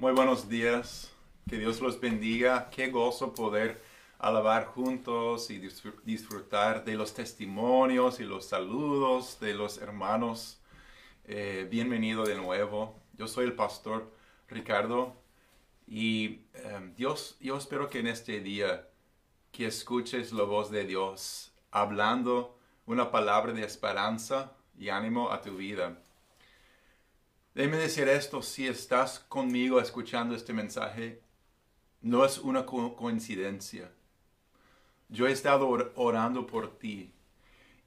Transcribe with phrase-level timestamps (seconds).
[0.00, 1.10] Muy buenos días,
[1.50, 3.82] que Dios los bendiga, qué gozo poder
[4.20, 5.58] alabar juntos y
[6.04, 10.60] disfrutar de los testimonios y los saludos de los hermanos.
[11.24, 14.08] Eh, bienvenido de nuevo, yo soy el pastor
[14.46, 15.16] Ricardo
[15.88, 18.88] y em, Dios, yo espero que en este día
[19.50, 22.56] que escuches la voz de Dios hablando
[22.86, 25.98] una palabra de esperanza y ánimo a tu vida.
[27.54, 31.22] Déjeme decir esto, si estás conmigo escuchando este mensaje,
[32.00, 33.90] no es una coincidencia.
[35.08, 37.12] Yo he estado orando por ti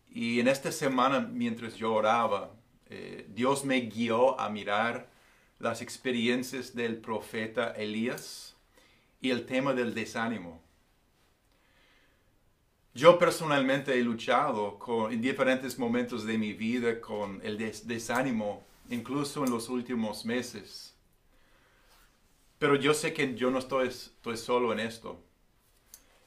[0.09, 2.51] y en esta semana mientras yo oraba,
[2.89, 5.09] eh, Dios me guió a mirar
[5.59, 8.57] las experiencias del profeta Elías
[9.21, 10.61] y el tema del desánimo.
[12.93, 14.77] Yo personalmente he luchado
[15.09, 20.95] en diferentes momentos de mi vida con el desánimo incluso en los últimos meses.
[22.61, 23.89] Pero yo sé que yo no estoy,
[24.37, 25.19] solo en esto.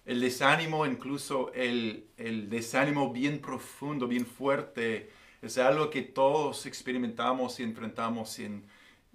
[0.05, 2.11] El desánimo, incluso el,
[2.50, 8.67] desánimo bien profundo, bien fuerte, es algo que todos experimentamos y enfrentamos en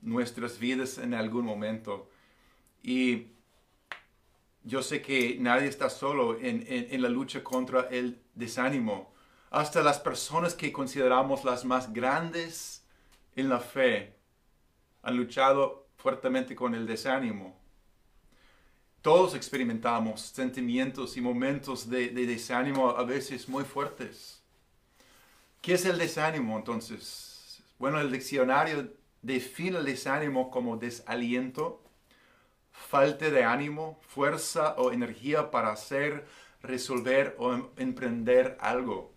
[0.01, 2.09] nuestras vidas en algún momento.
[2.81, 3.27] Y
[4.63, 9.13] yo sé que nadie está solo en, la lucha contra el desánimo.
[9.49, 12.78] Hasta las personas que consideramos las más grandes
[13.39, 14.15] en la fe
[15.01, 17.57] han luchado fuertemente con el desánimo.
[19.01, 24.43] Todos experimentamos sentimientos y momentos de, desánimo a veces muy fuertes.
[25.61, 27.61] ¿Qué es el desánimo entonces?
[27.77, 31.81] Bueno, el diccionario define el desánimo como desaliento,
[32.71, 36.25] falta de ánimo, fuerza o energía para hacer,
[36.61, 39.13] resolver o em, emprender algo.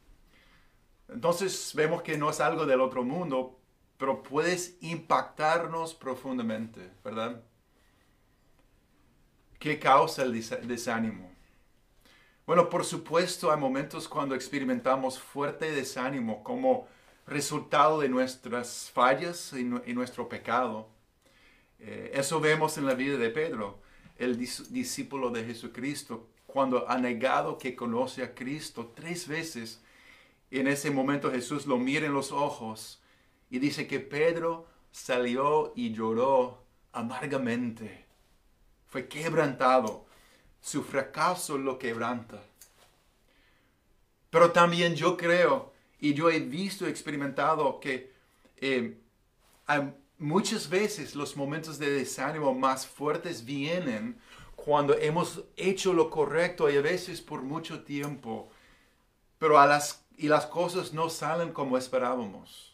[1.09, 3.62] Entonces vemos que no es algo del otro mundo,
[4.03, 7.41] pero puedes impactarnos profundamente, ¿verdad?
[9.61, 10.33] ¿Qué causa el
[10.67, 11.31] desánimo?
[12.45, 16.89] Bueno, por supuesto hay momentos cuando experimentamos fuerte desánimo como
[17.29, 20.89] resultado de nuestras fallas y, nuestro pecado.
[21.79, 23.79] Eh, eso vemos en la vida de Pedro,
[24.17, 29.81] el discípulo de Jesucristo, cuando ha negado que conoce a Cristo tres veces.
[30.51, 32.99] En ese momento Jesús lo mira en los ojos
[33.53, 38.07] y dice que Pedro salió y lloró amargamente.
[38.89, 40.07] Fue quebrantado.
[40.63, 42.43] Su fracaso lo quebranta.
[44.31, 45.71] Pero también yo creo
[46.01, 48.15] y yo he visto, experimentado que
[48.57, 48.97] eh,
[50.17, 54.19] muchas veces los momentos de desánimo más fuertes vienen
[54.57, 58.49] cuando hemos hecho lo correcto y a veces por mucho tiempo,
[59.39, 59.79] pero a
[60.17, 62.72] y las cosas no salen como esperábamos.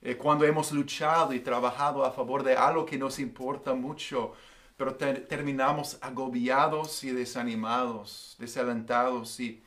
[0.00, 4.32] Eh, cuando hemos luchado y trabajado a favor de algo que nos importa mucho,
[4.76, 9.40] pero terminamos agobiados y desanimados, desalentados.
[9.40, 9.60] Y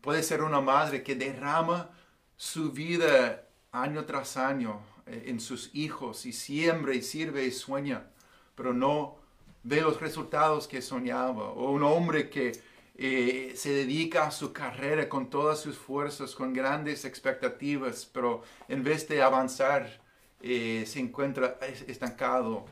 [0.00, 1.90] puede ser una madre que derrama
[2.36, 8.06] su vida año tras año eh, en sus hijos y siembra y sirve y sueña,
[8.56, 9.16] pero no
[9.62, 11.50] ve los resultados que soñaba.
[11.50, 12.52] O un hombre que
[12.96, 18.84] eh, se dedica a su carrera con todas sus fuerzas, con grandes expectativas, pero en
[18.84, 20.00] vez de avanzar,
[20.40, 22.66] eh, se encuentra estancado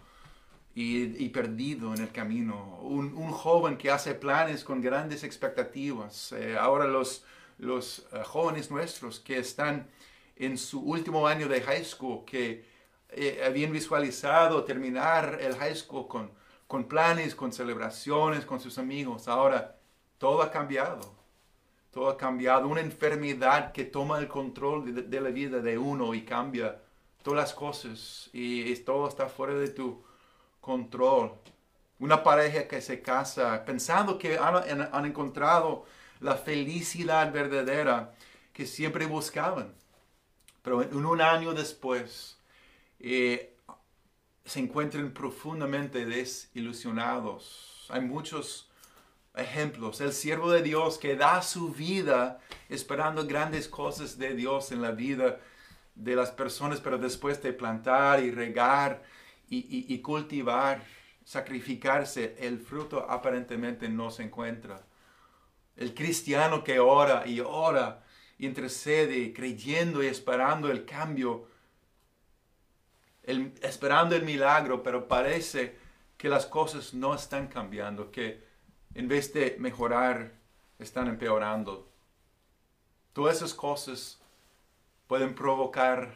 [0.75, 2.79] y, perdido en el camino.
[2.83, 6.33] Un, joven que hace planes con grandes expectativas.
[6.33, 7.25] Eh, ahora los,
[7.59, 9.89] los jóvenes nuestros que están
[10.37, 12.65] en su último año de high school, que
[13.45, 16.31] habían visualizado terminar el high school con,
[16.67, 19.77] con planes, con celebraciones, con sus amigos, ahora
[20.23, 21.13] todo ha cambiado.
[21.91, 22.69] Todo ha cambiado.
[22.69, 26.81] Una enfermedad que toma el control de, la vida de uno y cambia
[27.25, 28.31] todas las cosas.
[28.33, 30.01] Y, todo está fuera de tu
[30.61, 31.33] control.
[31.99, 35.87] Una pareja que se casa pensando que han, encontrado
[36.21, 38.15] la felicidad verdadera
[38.53, 39.75] que siempre buscaban.
[40.63, 42.39] Pero un año después
[43.01, 43.57] eh,
[44.45, 47.89] se encuentran profundamente desilusionados.
[47.91, 48.72] Hay muchos
[49.35, 50.01] ejemplos.
[50.01, 54.93] El siervo de Dios que da su vida esperando grandes cosas de Dios en la
[54.93, 55.41] vida
[55.95, 59.03] de las personas, pero después de plantar y regar
[59.49, 60.83] y, cultivar,
[61.25, 64.83] sacrificarse, el fruto aparentemente no se encuentra.
[65.77, 68.03] El cristiano que ora y ora,
[68.39, 71.49] intercede, creyendo y esperando el cambio,
[73.61, 75.77] esperando el milagro, pero parece
[76.17, 78.52] que las cosas no están cambiando, que
[78.95, 80.33] en vez de mejorar,
[80.79, 81.89] están empeorando.
[83.13, 84.21] Todas esas cosas
[85.07, 86.15] pueden provocar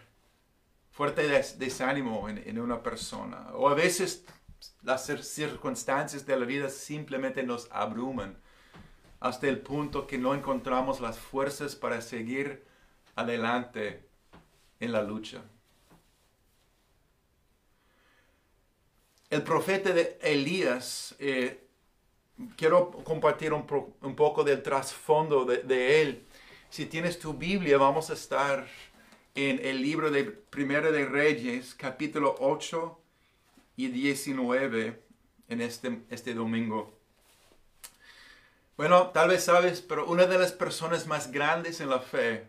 [0.90, 3.48] fuerte des- desánimo en, una persona.
[3.54, 4.24] O a veces
[4.82, 8.36] las cir- circunstancias de la vida simplemente nos abruman
[9.20, 12.64] hasta el punto que no encontramos las fuerzas para seguir
[13.14, 14.06] adelante
[14.80, 15.42] en la lucha.
[19.28, 21.65] El profeta de Elías, eh,
[22.56, 23.66] quiero compartir un,
[24.16, 26.26] poco del trasfondo de, de él.
[26.70, 28.66] Si tienes tu Biblia, vamos a estar
[29.34, 32.98] en el libro de Primera de Reyes, capítulo 8
[33.76, 35.02] y 19,
[35.48, 36.98] en este, este domingo.
[38.76, 42.48] Bueno, tal vez sabes, pero una de las personas más grandes en la fe,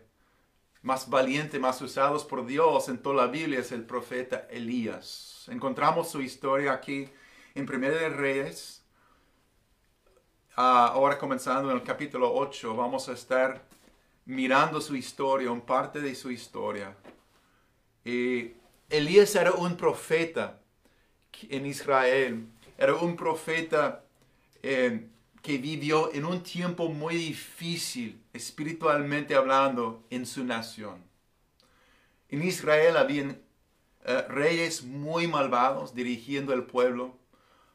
[0.82, 5.46] más valiente, más usados por Dios en toda la Biblia es el profeta Elías.
[5.50, 7.08] Encontramos su historia aquí
[7.54, 8.77] en Primera de Reyes.
[10.60, 13.62] Ah, ahora comenzando en el capítulo 8, vamos a estar
[14.24, 16.96] mirando su historia, un parte de su historia.
[18.04, 20.58] Elías era un profeta
[21.48, 24.02] en Israel, era un profeta
[24.60, 25.06] eh,
[25.42, 31.04] que vivió en un tiempo muy difícil, espiritualmente hablando, en su nación.
[32.30, 33.40] En Israel habían
[34.04, 37.16] eh, reyes muy malvados dirigiendo el pueblo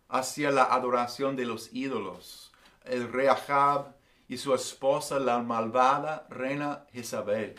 [0.09, 2.49] hacia la adoración de los ídolos.
[2.85, 3.95] El rey Ahab
[4.27, 7.55] y su esposa, la malvada reina Jezabel.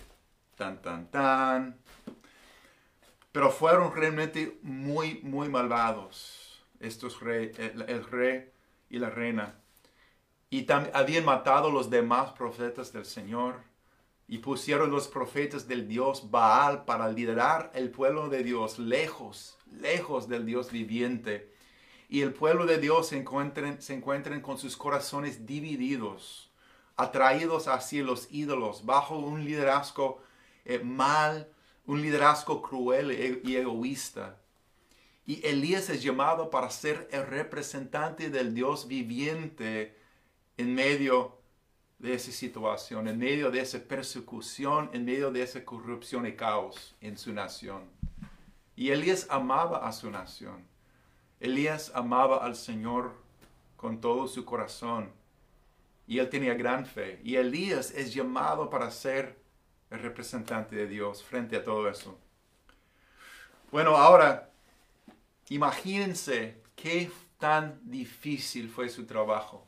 [0.57, 1.79] Tan, tan, tan.
[3.33, 8.51] Pero fueron realmente muy, muy malvados estos el, el rey
[8.91, 9.57] y la reina.
[10.51, 13.57] Y también habían matado los demás profetas del Señor
[14.29, 20.29] y pusieron los profetas del Dios Baal para liderar el pueblo de Dios lejos, lejos
[20.29, 21.53] del Dios viviente.
[22.09, 26.51] Y el pueblo de Dios se encuentren, se encuentren con sus corazones divididos,
[26.97, 30.23] atraídos hacia los ídolos, bajo un liderazgo
[30.65, 31.49] eh, mal,
[31.87, 34.39] un liderazgo cruel e- y egoísta.
[35.27, 39.97] Y Elías es llamado para ser el representante del Dios viviente
[40.57, 41.39] en medio
[41.99, 46.95] de esa situación, en medio de esa persecución, en medio de esa corrupción y caos
[47.01, 47.85] en su nación.
[48.77, 50.74] Y Elías amaba a su nación.
[51.41, 53.13] Elías amaba al Señor
[53.77, 55.13] con todo su corazón.
[56.07, 57.21] Y él tenía gran fe.
[57.23, 59.39] Y Elías es llamado para ser
[59.91, 62.19] el representante de Dios frente a todo eso.
[63.71, 64.51] Bueno, ahora,
[65.49, 69.67] imagínense qué tan difícil fue su trabajo.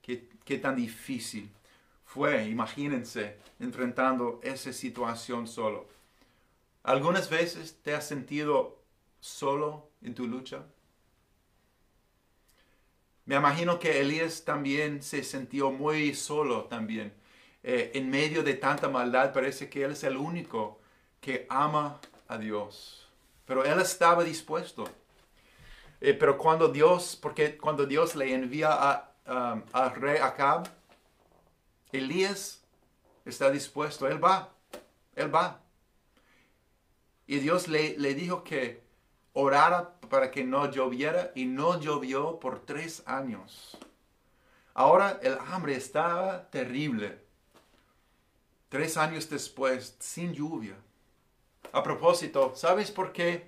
[0.00, 1.50] Qué, qué tan difícil
[2.04, 5.88] fue, imagínense, enfrentando esa situación solo.
[6.82, 8.78] ¿Algunas veces te has sentido
[9.20, 10.64] solo en tu lucha?
[13.24, 17.12] Me imagino que Elías también se sintió muy solo también.
[17.62, 20.80] Eh, en medio de tanta maldad parece que él es el único
[21.20, 23.08] que ama a Dios.
[23.46, 24.84] Pero él estaba dispuesto.
[26.00, 29.14] Eh, pero cuando Dios, porque cuando Dios le envía a,
[29.72, 30.68] al rey Acab,
[31.92, 32.60] Elías
[33.24, 34.52] está dispuesto, él va,
[35.14, 35.60] él va.
[37.28, 38.81] Y Dios le, le dijo que
[39.32, 43.76] orara para que no lloviera y no llovió por tres años.
[44.74, 47.18] Ahora el hambre estaba terrible.
[48.68, 50.76] Tres años después, sin lluvia.
[51.72, 53.44] A propósito, ¿sabes por qué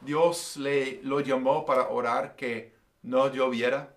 [0.00, 3.94] Dios le lo llamó para orar que no lloviera?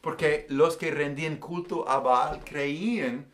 [0.00, 3.26] Porque los que rendían culto a Baal creían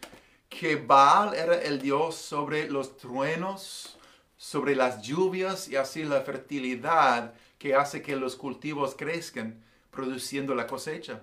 [0.49, 3.99] que Baal era el Dios sobre los truenos,
[4.41, 10.67] sobre las lluvias y así la fertilidad que hace que los cultivos crezcan, produciendo la
[10.67, 11.21] cosecha.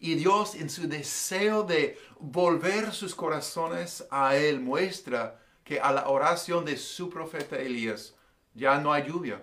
[0.00, 6.08] Y Dios en su deseo de volver sus corazones a Él muestra que a la
[6.08, 8.16] oración de su profeta Elías
[8.54, 9.40] ya no hay lluvia,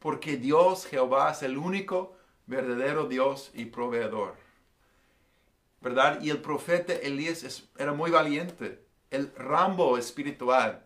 [0.00, 4.34] porque Dios Jehová es el único verdadero Dios y proveedor.
[5.80, 6.20] ¿Verdad?
[6.20, 10.84] Y el profeta Elías era muy valiente, el Rambo espiritual,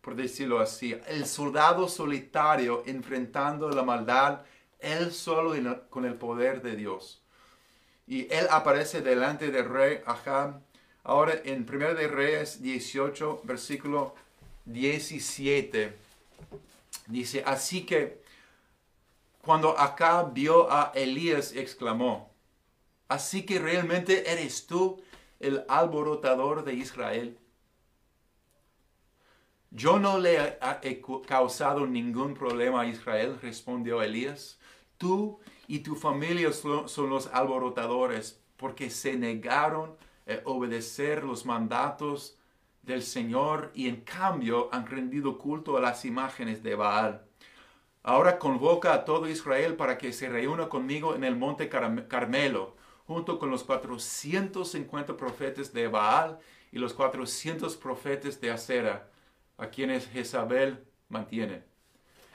[0.00, 4.42] por decirlo así, el soldado solitario enfrentando la maldad,
[4.78, 5.54] él solo
[5.90, 7.22] con el poder de Dios.
[8.06, 10.60] Y él aparece delante del rey Ahab.
[11.04, 14.14] Ahora en 1 de Reyes 18, versículo
[14.66, 15.96] 17,
[17.06, 18.20] dice, así que
[19.42, 22.30] cuando Acab vio a Elías, exclamó,
[23.08, 25.02] así que realmente eres tú
[25.40, 27.38] el alborotador de Israel.
[29.72, 34.58] Yo no le he causado ningún problema a Israel, respondió Elías.
[34.98, 39.96] Tú y tu familia son los alborotadores porque se negaron
[40.26, 42.36] a obedecer los mandatos
[42.82, 47.24] del Señor y en cambio han rendido culto a las imágenes de Baal.
[48.02, 52.74] Ahora convoca a todo Israel para que se reúna conmigo en el monte Carmelo,
[53.06, 56.40] junto con los 450 profetas de Baal
[56.72, 59.09] y los 400 profetas de Acera,
[59.60, 61.62] a quienes Jezabel mantiene.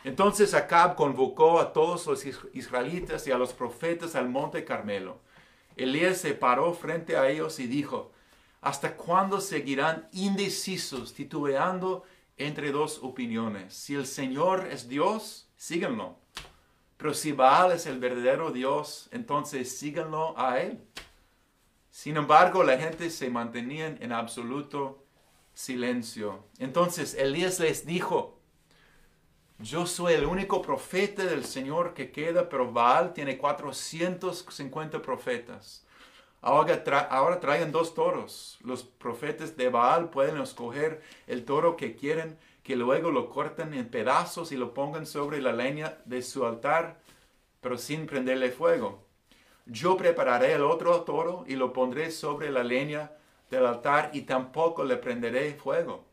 [0.03, 5.19] Entonces Acab convocó a todos los israelitas y a los profetas al monte Carmelo.
[5.75, 8.11] Elías se paró frente a ellos y dijo,
[8.61, 12.03] ¿hasta cuándo seguirán indecisos, titubeando
[12.37, 13.73] entre dos opiniones?
[13.73, 16.17] Si el Señor es Dios, síganlo.
[16.97, 20.79] Pero si Baal es el verdadero Dios, entonces síganlo a Él.
[21.89, 25.04] Sin embargo, la gente se mantenía en absoluto
[25.55, 26.43] silencio.
[26.59, 28.39] Entonces Elías les dijo,
[29.57, 35.85] yo soy el único profeta del Señor que queda, pero Baal tiene 450 profetas.
[36.41, 38.59] Ahora, ahora traigan dos toros.
[38.61, 43.89] Los profetas de Baal pueden escoger el toro que quieren, que luego lo corten en
[43.89, 46.99] pedazos y lo pongan sobre la leña de su altar,
[47.61, 49.05] pero sin prenderle fuego.
[49.65, 53.11] Yo prepararé el otro toro y lo pondré sobre la leña
[53.55, 56.05] del altar y tampoco le prenderé fuego.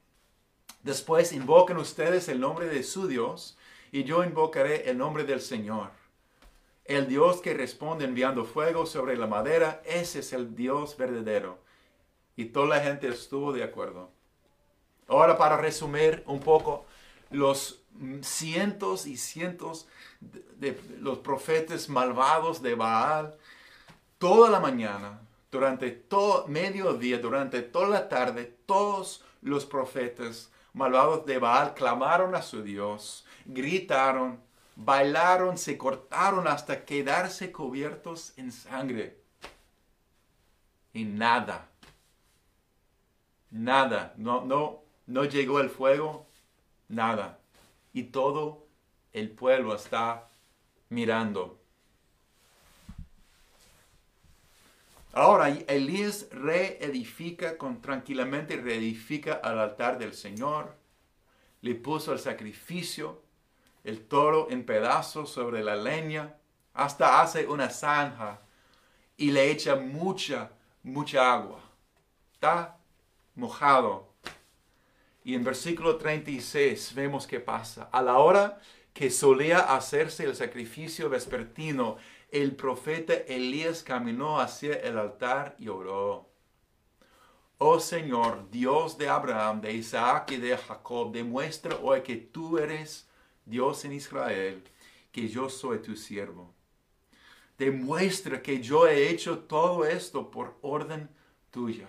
[0.83, 3.57] Después invoquen ustedes el nombre de su Dios
[3.93, 5.91] y yo invocaré el nombre del Señor.
[6.85, 11.59] El Dios que responde enviando fuego sobre la madera, ese es el Dios verdadero.
[12.35, 14.11] Y toda la gente estuvo de acuerdo.
[15.07, 16.87] Ahora para resumir un poco,
[17.31, 17.83] los
[18.23, 19.87] cientos y cientos
[20.21, 23.37] de, los profetas malvados de Baal,
[24.19, 25.21] toda la mañana,
[25.53, 32.41] durante todo mediodía, durante toda la tarde, todos los profetas malvados de Baal clamaron a
[32.43, 34.41] su Dios, gritaron,
[34.75, 39.21] bailaron, se cortaron hasta quedarse cubiertos en sangre.
[40.95, 41.69] Y nada,
[43.51, 46.27] nada, no, no, no llegó el fuego,
[46.89, 47.39] nada
[47.93, 48.67] y todo
[49.13, 50.31] el pueblo está
[50.89, 51.62] mirando.
[55.13, 60.75] Ahora Elías reedifica con tranquilamente, reedifica al altar del Señor,
[61.61, 63.23] le puso el sacrificio,
[63.85, 66.35] el toro en pedazos sobre la leña,
[66.73, 68.41] hasta hace una zanja
[69.19, 70.51] y le echa mucha,
[70.83, 71.61] mucha agua.
[72.33, 72.79] Está
[73.35, 74.13] mojado
[75.25, 77.89] y en versículo 36 vemos qué pasa.
[77.93, 78.61] A la hora
[78.93, 81.97] que solía hacerse el sacrificio vespertino,
[82.33, 86.31] el profeta Elías caminó hacia el altar y oró.
[87.59, 93.07] Oh Señor, Dios de Abraham, de Isaac y de Jacob, demuestra hoy que tú eres
[93.45, 94.65] Dios en Israel,
[95.13, 96.55] que yo soy tu siervo.
[97.59, 101.11] Demuestra que yo he hecho todo esto por orden
[101.51, 101.87] tuya.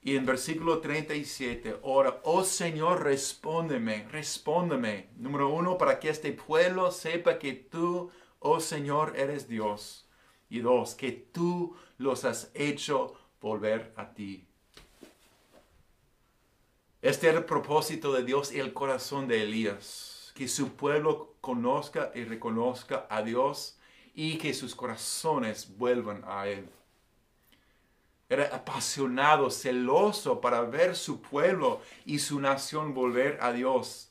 [0.00, 5.10] Y en versículo 37, ora, oh Señor, respóndeme, respóndeme.
[5.16, 10.06] Número uno, para que este pueblo sepa que tú, oh Señor, eres Dios.
[10.50, 14.46] Y dos, que tú los has hecho volver a ti.
[17.02, 22.10] Este era el propósito de Dios y el corazón de Elías, que su pueblo conozca
[22.14, 23.78] y reconozca a Dios
[24.14, 26.68] y que sus corazones vuelvan a Él.
[28.28, 34.07] Era apasionado, celoso para ver su pueblo y su nación volver a Dios.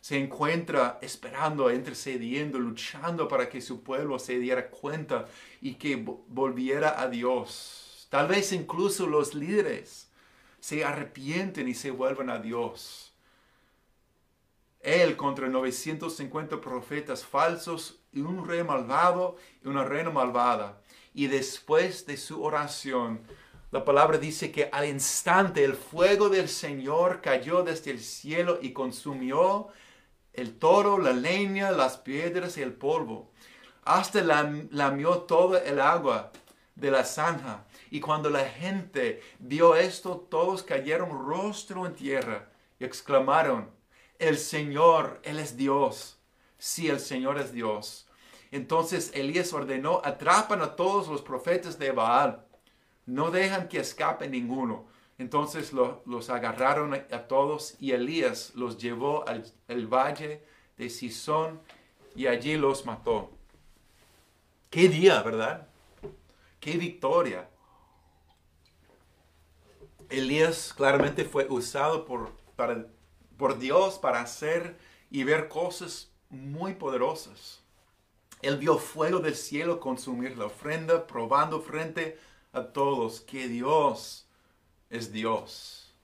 [0.00, 5.26] Se encuentra esperando, intercediendo, luchando para que su pueblo se diera cuenta
[5.60, 8.06] y que volviera a Dios.
[8.08, 10.08] Tal vez incluso los líderes
[10.58, 13.12] se arrepienten y se vuelvan a Dios.
[14.80, 20.80] Él contra 950 profetas falsos y un rey malvado y una reina malvada.
[21.12, 23.20] Y después de su oración,
[23.70, 28.72] la palabra dice que al instante el fuego del Señor cayó desde el cielo y
[28.72, 29.68] consumió
[30.32, 33.30] el toro, la leña, las piedras y el polvo.
[33.84, 36.32] Hasta lamió toda el agua
[36.74, 37.64] de la zanja.
[37.90, 43.70] Y cuando la gente vio esto, todos cayeron rostro en tierra y exclamaron,
[44.18, 46.18] el Señor, Él es Dios.
[46.58, 48.06] Sí, el Señor es Dios.
[48.50, 52.44] Entonces Elías ordenó, atrapan a todos los profetas de Baal
[53.10, 54.86] no dejan que escape ninguno.
[55.20, 60.42] Entonces los agarraron a, todos y Elías los llevó al, valle
[60.78, 61.60] de Sison
[62.16, 63.30] y allí los mató.
[64.70, 65.68] Qué día, ¿verdad?
[66.58, 67.50] Qué victoria.
[70.08, 72.32] Elías claramente fue usado por,
[73.36, 74.78] por Dios para hacer
[75.10, 77.62] y ver cosas muy poderosas.
[78.40, 82.18] Él vio fuego del cielo consumir la ofrenda, probando frente
[82.54, 84.26] a todos que Dios
[84.90, 85.94] es Dios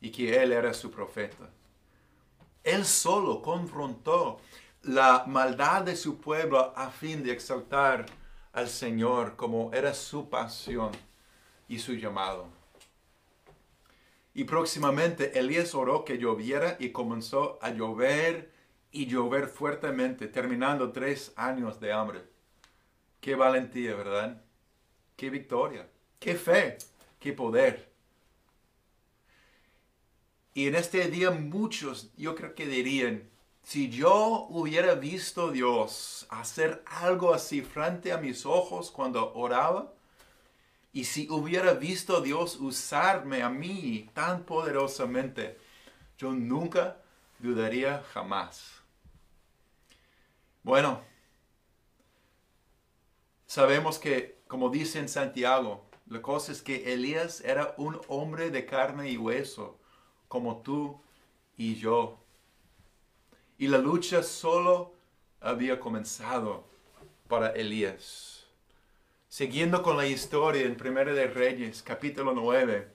[0.00, 1.50] y que Él era su profeta.
[2.64, 4.40] Él solo confrontó
[4.82, 8.06] la maldad de su pueblo a fin de exaltar
[8.52, 10.90] al Señor como era su pasión
[11.68, 12.48] y su llamado.
[14.32, 18.52] Y próximamente Elías oró que lloviera y comenzó a llover
[18.92, 22.22] y llover fuertemente, terminando tres años de hambre.
[23.20, 24.42] Qué valentía, ¿verdad?
[25.16, 26.78] Qué victoria, qué fe,
[27.18, 27.89] qué poder.
[30.54, 33.28] Y en este día muchos yo creo que dirían,
[33.62, 39.92] si yo hubiera visto a Dios hacer algo así frente a mis ojos cuando oraba,
[40.92, 45.56] y si hubiera visto a Dios usarme a mí tan poderosamente,
[46.18, 47.00] yo nunca
[47.38, 48.80] dudaría jamás.
[50.62, 51.00] Bueno,
[53.46, 58.66] sabemos que, como dice en Santiago, la cosa es que Elías era un hombre de
[58.66, 59.79] carne y hueso,
[60.30, 61.00] como tú
[61.56, 62.16] y yo.
[63.58, 64.92] Y la lucha solo
[65.40, 66.62] había comenzado
[67.26, 68.44] para Elías.
[69.28, 72.92] Siguiendo con la historia en Primera de Reyes, capítulo 9,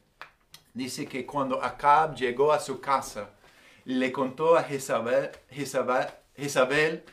[0.73, 3.31] dice que cuando Acab llegó a su casa,
[3.83, 7.03] le contó a Jezabel, Jezabel,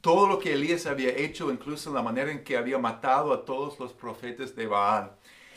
[0.00, 3.80] todo lo que Elías había hecho, incluso la manera en que había matado a todos
[3.80, 5.10] los profetas de Baal.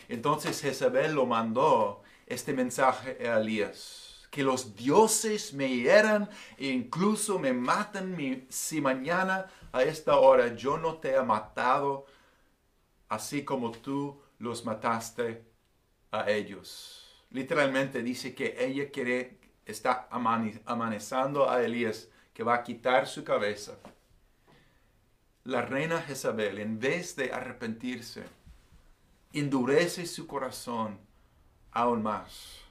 [0.10, 4.04] Entonces Jezabel lo mandó este mensaje a Elías
[4.34, 6.28] que los dioses me hieran
[6.58, 8.18] e incluso me matan
[8.50, 12.08] si mañana a esta hora yo no te he matado,
[13.10, 15.46] así como tú los mataste
[16.12, 17.26] a ellos.
[17.30, 19.38] Literalmente dice que ella quiere,
[19.68, 23.78] está amanezando a Elías, que va a quitar su cabeza.
[25.44, 28.24] La reina Jezabel, en vez de arrepentirse,
[29.32, 30.98] endurece su corazón
[31.74, 32.64] aún más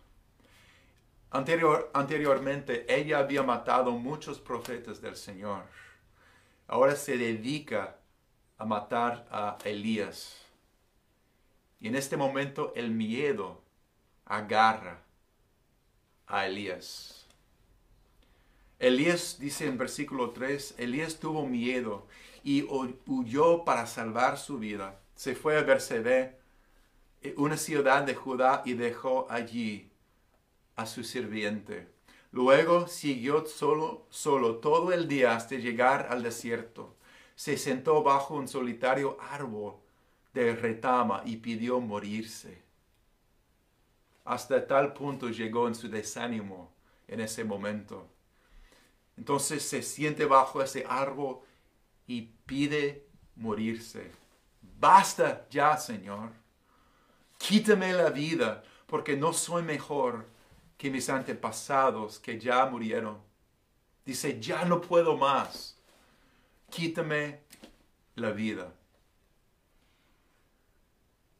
[1.32, 5.64] anteriormente ella había matado muchos profetas del Señor.
[6.67, 7.97] Ahora se dedica
[8.58, 10.36] a matar a Elías.
[11.80, 13.62] Y en este momento el miedo
[14.26, 15.00] agarra
[16.26, 17.26] a Elías.
[18.78, 22.06] Elías dice en versículo 3, Elías tuvo miedo
[22.45, 22.62] y
[23.06, 25.00] huyó para salvar su vida.
[25.15, 26.38] Se fue a Bersebé,
[27.37, 29.91] una ciudad de Judá, y dejó allí
[30.76, 31.89] a su sirviente.
[32.32, 36.97] Luego siguió solo, solo todo el día hasta llegar al desierto.
[37.35, 39.75] Se sentó bajo un solitario árbol
[40.32, 42.63] de retama y pidió morirse.
[44.25, 46.73] Hasta tal punto llegó en su desánimo
[47.08, 48.08] en ese momento.
[49.17, 51.41] Entonces se siente bajo ese árbol
[52.06, 53.06] y pide
[53.37, 54.11] morirse.
[54.78, 56.42] Basta ya, Señor.
[57.49, 60.26] Quítame la vida, porque no soy mejor
[60.78, 63.19] que mis antepasados que ya murieron.
[64.07, 65.76] Dice, ya no puedo más.
[66.71, 67.41] Quítame
[68.15, 68.73] la vida.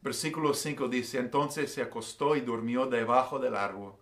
[0.01, 3.95] Versículo 5 dice, entonces se acostó y durmió debajo del árbol.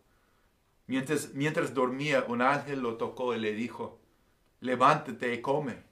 [0.87, 4.01] Mientras, mientras dormía, un ángel lo tocó y le dijo,
[4.61, 5.83] levántate y come.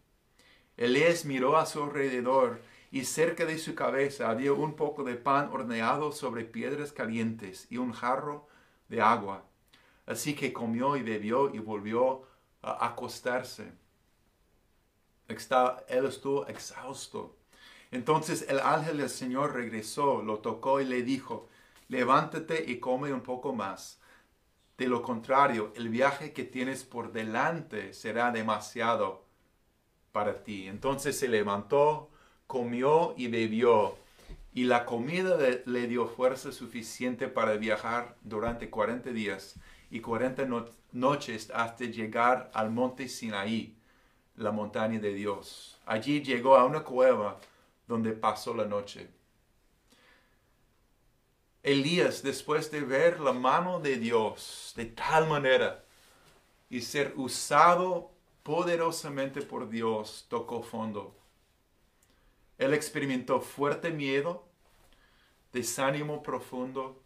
[0.79, 5.51] Elías miró a su alrededor y cerca de su cabeza había un poco de pan
[5.53, 8.49] horneado sobre piedras calientes y un jarro
[8.89, 9.45] de agua.
[10.07, 12.23] Así que comió y bebió y volvió
[12.63, 13.73] a acostarse.
[15.29, 17.37] él estuvo exhausto.
[17.91, 21.49] Entonces el ángel del Señor regresó, lo tocó y le dijo,
[21.89, 24.01] levántate y come un poco más.
[24.79, 29.25] De lo contrario, el viaje que tienes por delante será demasiado
[30.13, 30.69] para ti.
[30.69, 32.11] Entonces se levantó,
[32.49, 33.95] comió y bebió
[34.55, 39.55] y la comida le dio fuerza suficiente para viajar durante 40 días
[39.91, 40.49] y 40
[40.93, 43.77] noches hasta llegar al monte Sinaí,
[44.35, 45.79] la montaña de Dios.
[45.87, 47.39] Allí llegó a una cueva
[47.87, 49.09] donde pasó la noche.
[51.63, 55.85] Elías, después de ver la mano de Dios de tal manera
[56.71, 58.11] y ser usado
[58.43, 61.19] poderosamente por Dios, tocó fondo
[62.59, 64.45] él experimentó fuerte miedo,
[65.53, 67.01] desánimo profundo,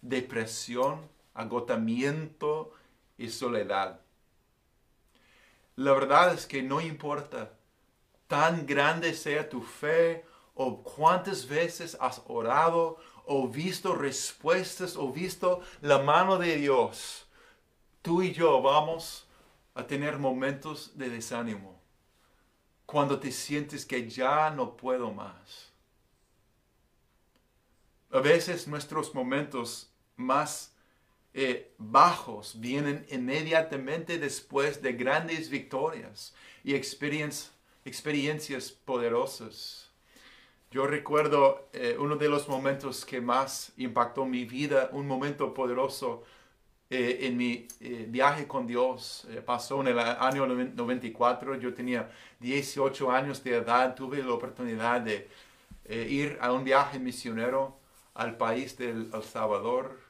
[0.00, 2.72] depresión, agotamiento
[3.18, 4.00] y soledad.
[5.76, 7.52] La verdad es que no importa
[8.28, 15.62] tan grande sea tu fe o cuántas veces has orado o visto respuestas o visto
[15.80, 17.26] la mano de Dios,
[18.02, 19.26] tú y yo vamos
[19.74, 21.83] a tener momentos de desánimo
[22.86, 25.72] cuando te sientes que ya no puedo más.
[28.10, 30.72] A veces nuestros momentos más
[31.32, 39.90] eh, bajos vienen inmediatamente después de grandes victorias y experiencias poderosas.
[40.70, 46.22] Yo recuerdo eh, uno de los momentos que más impactó mi vida, un momento poderoso
[46.90, 49.26] eh, en mi eh, viaje con Dios.
[49.44, 55.28] pasó en el año 94, yo tenía 18 años de edad, tuve la oportunidad de
[55.88, 57.78] ir a un viaje misionero
[58.14, 60.00] al país del El Salvador.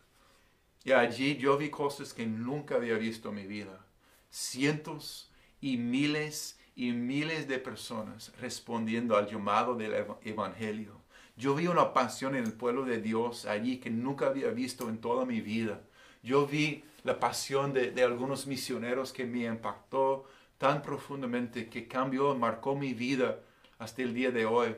[0.85, 3.85] Y allí yo vi cosas que nunca había visto en mi vida.
[4.31, 11.01] Cientos y miles y miles de personas respondiendo al llamado del Evangelio.
[11.37, 14.99] Yo vi una pasión en el pueblo de Dios allí que nunca había visto en
[14.99, 15.81] toda mi vida.
[16.25, 20.25] Yo vi la pasión de, algunos misioneros que me impactó
[20.57, 23.41] tan profundamente que cambió, marcó mi vida
[23.79, 24.75] hasta el día de hoy.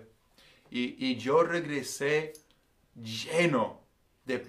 [0.71, 2.33] Y, yo regresé
[2.97, 3.81] lleno
[4.25, 4.45] de,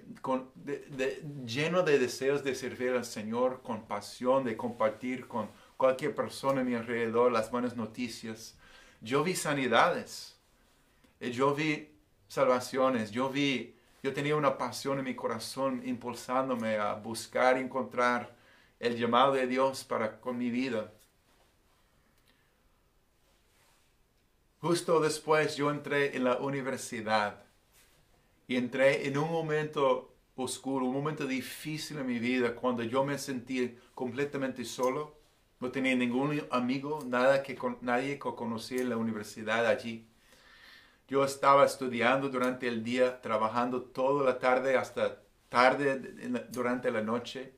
[1.46, 6.64] lleno de deseos de servir al Señor, con pasión, de compartir con cualquier persona a
[6.64, 8.58] mi alrededor, las buenas noticias.
[9.02, 10.40] Yo vi sanidades,
[11.20, 11.90] eh, yo vi
[12.28, 13.76] salvaciones, yo vi,
[14.08, 18.34] yo tenía una pasión en mi corazón impulsándome a buscar y encontrar
[18.80, 20.94] el llamado de Dios para con mi vida.
[24.62, 27.44] Justo después yo entré en la universidad
[28.48, 33.18] y entré en un momento oscuro, un momento difícil en mi vida cuando yo me
[33.18, 35.18] sentí completamente solo
[35.60, 40.08] no tenía ningún amigo, nada que, nadie que conocía en la universidad allí.
[41.08, 46.00] Yo estaba estudiando durante el día, trabajando toda la tarde hasta tarde
[46.50, 47.54] durante la noche.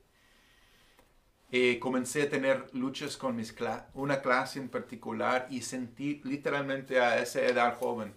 [1.50, 3.54] Y comencé a tener luchas con mis
[3.94, 8.14] una clase en particular y sentí literalmente a esa edad joven,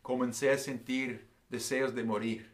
[0.00, 2.52] comencé a sentir deseos de morir.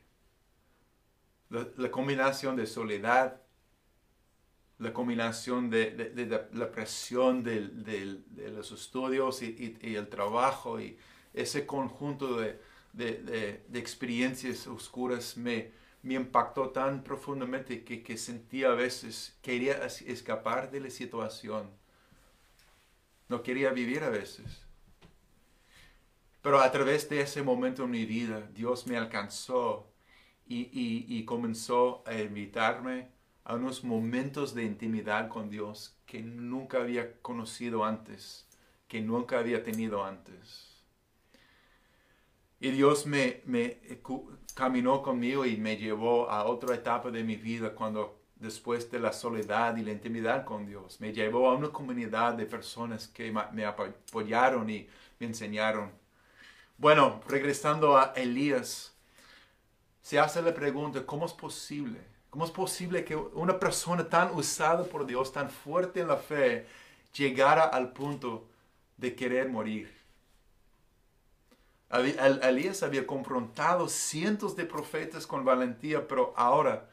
[1.50, 3.42] la combinación de soledad,
[4.78, 10.96] la combinación de, la presión de los estudios y, el trabajo y
[11.34, 12.60] ese conjunto de,
[13.74, 15.70] experiencias oscuras me,
[16.02, 21.70] me impactó tan profundamente que, que sentía a veces, quería escapar de la situación.
[23.28, 24.62] No quería vivir a veces.
[26.42, 29.92] Pero a través de ese momento en mi vida, Dios me alcanzó
[30.46, 33.08] y, y comenzó a invitarme
[33.44, 38.46] a unos momentos de intimidad con Dios que nunca había conocido antes,
[38.88, 40.67] que nunca había tenido antes.
[42.60, 43.78] Y Dios me, me
[44.54, 49.12] caminó conmigo y me llevó a otra etapa de mi vida cuando después de la
[49.12, 53.64] soledad y la intimidad con Dios, me llevó a una comunidad de personas que me
[53.64, 55.90] apoyaron y me enseñaron.
[56.76, 58.94] Bueno, regresando a Elías,
[60.02, 64.84] se hace la pregunta, ¿cómo es posible ¿Cómo es posible que una persona tan usada
[64.84, 66.66] por Dios, tan fuerte en la fe,
[67.14, 68.46] llegara al punto
[68.98, 69.97] de querer morir?
[71.90, 76.90] Elías había confrontado cientos de profetas con valentía, pero ahora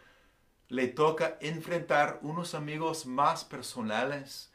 [0.69, 4.51] le toca enfrentar unos amigos más personales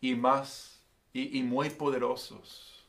[0.00, 0.80] y más
[1.12, 2.84] y, muy poderosos.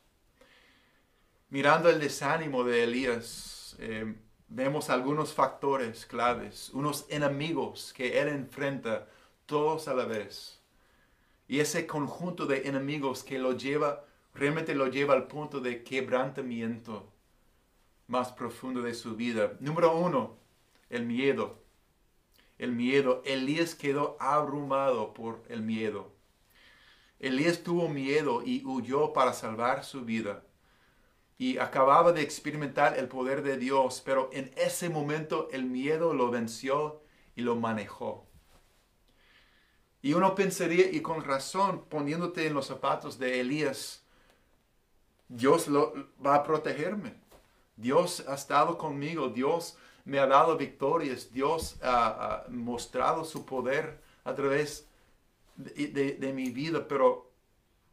[1.49, 4.15] Mirando el desánimo de Elías, eh,
[4.49, 9.07] vemos algunos factores claves, unos enemigos que él enfrenta
[9.45, 10.59] todos a la vez.
[11.47, 14.03] Y ese conjunto de enemigos que lo lleva,
[14.37, 17.11] realmente lo lleva al punto de quebrantamiento
[18.07, 19.57] más profundo de su vida.
[19.59, 20.37] Número uno,
[20.89, 21.63] el miedo.
[22.57, 23.21] El miedo.
[23.25, 26.13] Elías quedó abrumado por el miedo.
[27.19, 30.43] Elías tuvo miedo y huyó para salvar su vida
[31.37, 36.31] y acababa de experimentar el poder de Dios, pero en ese momento el miedo lo
[36.31, 37.01] venció
[37.35, 38.27] y lo manejó.
[40.01, 44.06] Y uno pensaría, y con razón, poniéndote en los zapatos de Elías,
[45.27, 47.13] Dios va a protegerme.
[47.75, 54.33] Dios ha estado conmigo, Dios me ha dado victorias, Dios ha, mostrado su poder a
[54.33, 54.87] través
[55.55, 57.27] de mi vida, pero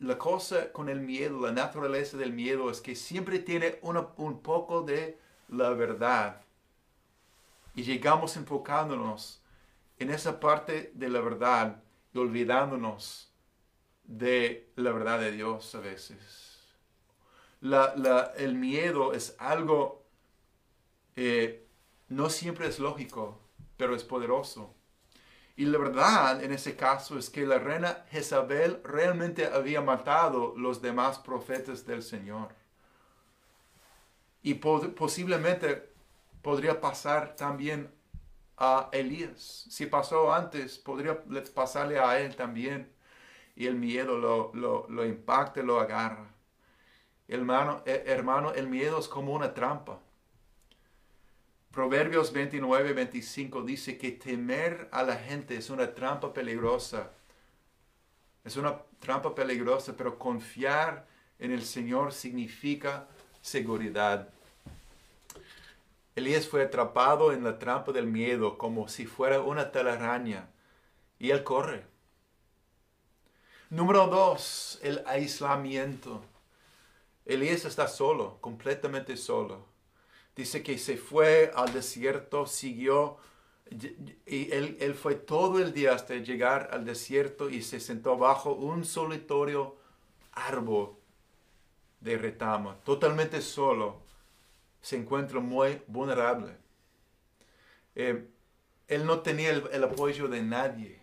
[0.01, 4.83] la cosa con el miedo, la naturaleza del miedo es que siempre tiene un poco
[4.83, 5.19] de
[5.49, 6.43] la verdad.
[7.75, 9.43] Y llegamos enfocándonos
[9.99, 13.33] en esa parte de la verdad y olvidándonos
[14.05, 16.44] de la verdad de Dios a veces.
[18.37, 20.05] El miedo es algo,
[21.17, 21.67] eh,
[22.09, 23.41] no siempre es lógico,
[23.77, 24.75] pero es poderoso.
[25.57, 30.83] Y la verdad en ese caso es que la reina Jezabel realmente había matado los
[30.83, 32.49] demás profetas del Señor.
[34.43, 35.89] Y posiblemente
[36.43, 37.91] podría pasar también
[38.59, 39.67] a Elías.
[39.71, 41.23] Si pasó antes, podría
[41.55, 42.93] pasarle a él también.
[43.57, 46.34] Y el miedo lo, lo, lo impacta, lo agarra.
[47.29, 50.01] Hermano, eh, hermano, el miedo es como una trampa.
[51.71, 57.11] Proverbios 29, 25 dice que temer a la gente es una trampa peligrosa.
[58.45, 61.07] Es una trampa peligrosa, pero confiar
[61.39, 63.09] en el Señor significa
[63.41, 64.29] seguridad.
[66.15, 70.49] Elías fue atrapado en la trampa del miedo como si fuera una telaraña
[71.19, 71.85] y él corre.
[73.71, 76.23] Número dos, el aislamiento.
[77.25, 79.67] Elías está solo, completamente solo.
[80.37, 83.19] Dice que se fue al desierto, siguió
[84.27, 88.85] y él, fue todo el día hasta llegar al desierto y se sentó bajo un
[88.85, 89.77] solitario
[90.33, 90.97] árbol
[92.01, 94.03] de retama, totalmente solo.
[94.83, 96.59] Se encuentra muy vulnerable.
[97.95, 98.29] Eh,
[98.87, 101.03] él no tenía el apoyo de nadie.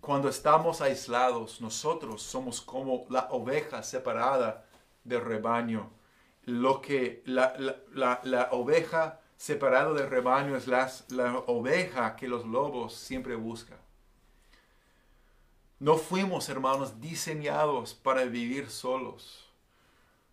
[0.00, 4.69] Cuando estamos aislados, nosotros somos como la oveja separada
[5.04, 5.90] del rebaño.
[6.44, 7.54] Lo que la,
[7.92, 10.90] la, la, oveja separada del rebaño es la
[11.46, 13.78] oveja que los lobos siempre buscan.
[15.80, 19.50] No fuimos, hermanos, diseñados para vivir solos.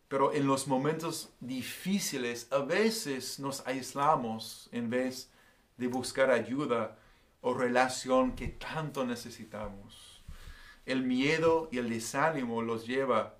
[0.10, 5.32] Pero en los momentos difíciles a veces nos aislamos en vez
[5.78, 6.98] de buscar ayuda
[7.40, 10.22] o relación que tanto necesitamos.
[10.86, 13.37] El miedo y el desánimo los lleva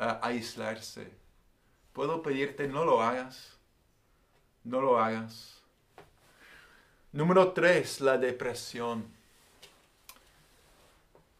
[0.00, 1.12] aislarse.
[1.92, 3.58] Puedo pedirte, no lo hagas.
[4.64, 5.60] No lo hagas.
[7.12, 9.04] Número tres, la depresión.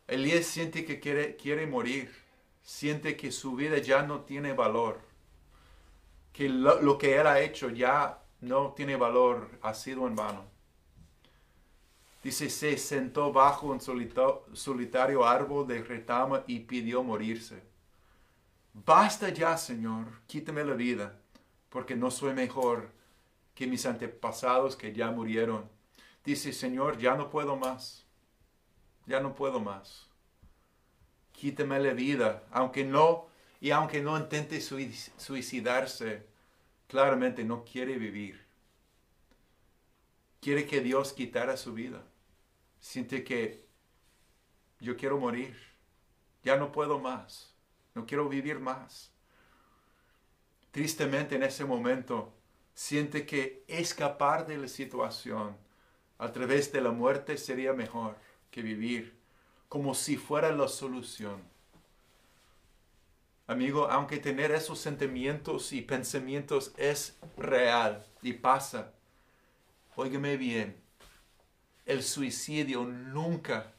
[0.09, 2.12] Elías siente que quiere, quiere morir.
[2.62, 5.01] Siente que su vida ya no tiene valor.
[6.33, 9.49] Que lo, que él ha hecho ya no tiene valor.
[9.62, 10.44] Ha sido en vano.
[12.23, 17.69] Dice, se sentó bajo un solitario árbol de retama y pidió morirse.
[18.72, 21.18] Basta ya, Señor, quítame la vida,
[21.68, 22.92] porque no soy mejor
[23.54, 25.68] que mis antepasados que ya murieron.
[26.24, 28.04] Dice, Señor, ya no puedo más.
[29.06, 30.09] Ya no puedo más.
[31.33, 33.26] Quítame la vida, aunque no,
[33.61, 36.26] y aunque no intente suicidarse,
[36.87, 38.44] claramente no quiere vivir.
[40.40, 42.02] Quiere que Dios quitara su vida.
[42.80, 43.66] Siente que
[44.80, 45.56] yo quiero morir.
[46.42, 47.52] Ya no puedo más.
[47.94, 49.11] No quiero vivir más.
[50.70, 52.33] Tristemente en ese momento
[52.74, 55.57] siente que escapar de la situación
[56.18, 58.16] a través de la muerte sería mejor
[58.50, 59.18] que vivir
[59.68, 61.40] como si fuera la solución.
[63.46, 68.92] Amigo, aunque tener esos sentimientos y pensamientos es real y pasa,
[69.96, 70.81] óigame bien,
[71.85, 73.72] el suicidio nunca,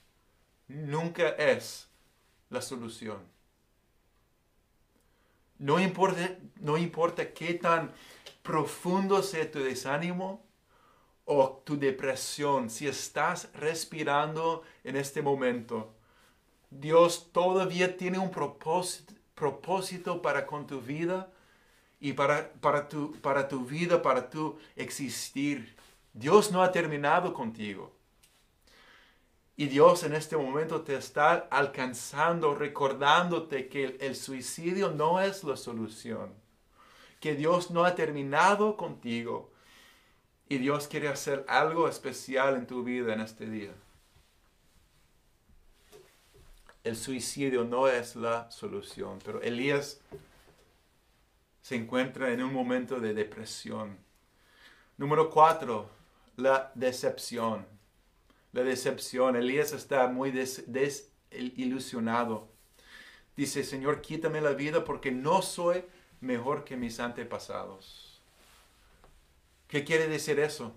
[0.68, 1.88] nunca es
[2.50, 3.20] la solución.
[5.62, 7.92] No importa, no importa qué tan
[8.42, 10.44] profundo sea tu desánimo
[11.24, 15.94] o tu depresión, si estás respirando en este momento,
[16.72, 21.32] Dios todavía tiene un propósito, propósito para con tu vida
[22.00, 25.76] y para, para, tu, para tu vida, para tu existir.
[26.12, 27.96] Dios no ha terminado contigo.
[29.62, 35.56] Y Dios en este momento te está alcanzando, recordándote que el, suicidio no es la
[35.56, 36.34] solución,
[37.20, 39.52] que Dios no ha terminado contigo
[40.50, 43.72] y Dios quiere hacer algo especial en tu vida en este día.
[46.84, 50.02] El suicidio no es la solución, pero Elías
[51.62, 54.00] se encuentra en un momento de depresión.
[54.98, 55.88] Número cuatro,
[56.36, 57.80] la decepción
[58.54, 59.36] la decepción.
[59.36, 62.50] Elías está muy desilusionado.
[63.36, 65.84] Dice, Señor, quítame la vida porque no soy
[66.20, 68.20] mejor que mis antepasados.
[69.68, 70.76] ¿Qué quiere decir eso?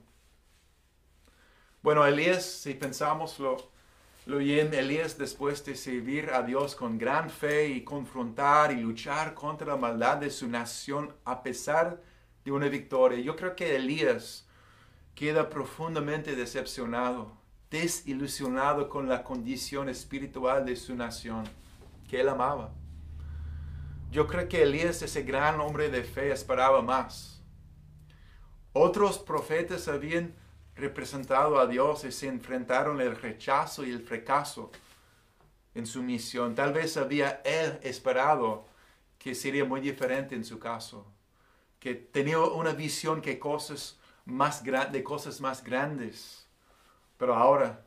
[1.83, 3.57] Bueno, Elías, si pensamos lo,
[4.27, 9.35] lo bien, Elías después de servir a Dios con gran fe y confrontar y luchar
[9.35, 12.01] contra la maldad de su nación a pesar
[12.45, 14.47] de una victoria, yo creo que Elías
[15.15, 17.44] queda profundamente decepcionado
[17.75, 21.43] desilusionado con la condición espiritual de su nación,
[22.09, 22.73] que él amaba.
[24.13, 27.43] Yo creo que Elías, ese gran hombre de fe, esperaba más.
[28.73, 30.37] Otros profetas habían
[30.77, 34.71] representado a Dios y se enfrentaron el rechazo y el fracaso
[35.75, 36.55] en su misión.
[36.55, 38.69] Tal vez había él esperado
[39.19, 41.13] que sería muy diferente en su caso,
[41.81, 46.44] que tenía una visión que cosas más de cosas más grandes.
[47.17, 47.85] Pero ahora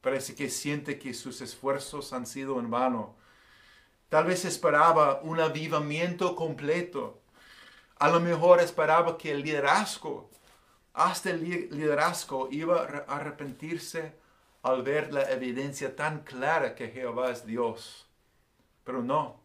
[0.00, 3.16] parece que siente que sus esfuerzos han sido en vano.
[4.08, 7.20] Tal vez esperaba un avivamiento completo.
[7.98, 10.30] A lo mejor esperaba que el liderazgo,
[10.94, 14.16] hasta el liderazgo, iba a arrepentirse
[14.62, 18.08] al ver la evidencia tan clara que Jehová es Dios.
[18.84, 19.40] Pero no,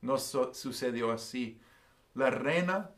[0.00, 1.60] no sucedió así.
[2.14, 2.90] La reina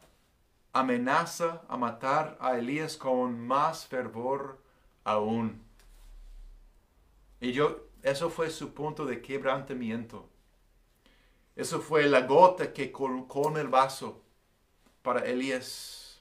[0.73, 4.63] amenaza a matar a Elías con más fervor
[5.05, 5.63] aún.
[7.41, 10.29] Y yo, eso fue su punto de quebrantamiento.
[11.57, 14.23] Eso fue la gota que colmó el vaso
[15.03, 16.21] para Elías.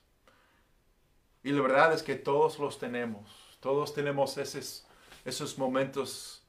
[1.44, 3.58] Y la verdad es que todos los tenemos.
[3.60, 4.86] Todos tenemos esos,
[5.26, 6.44] esos momentos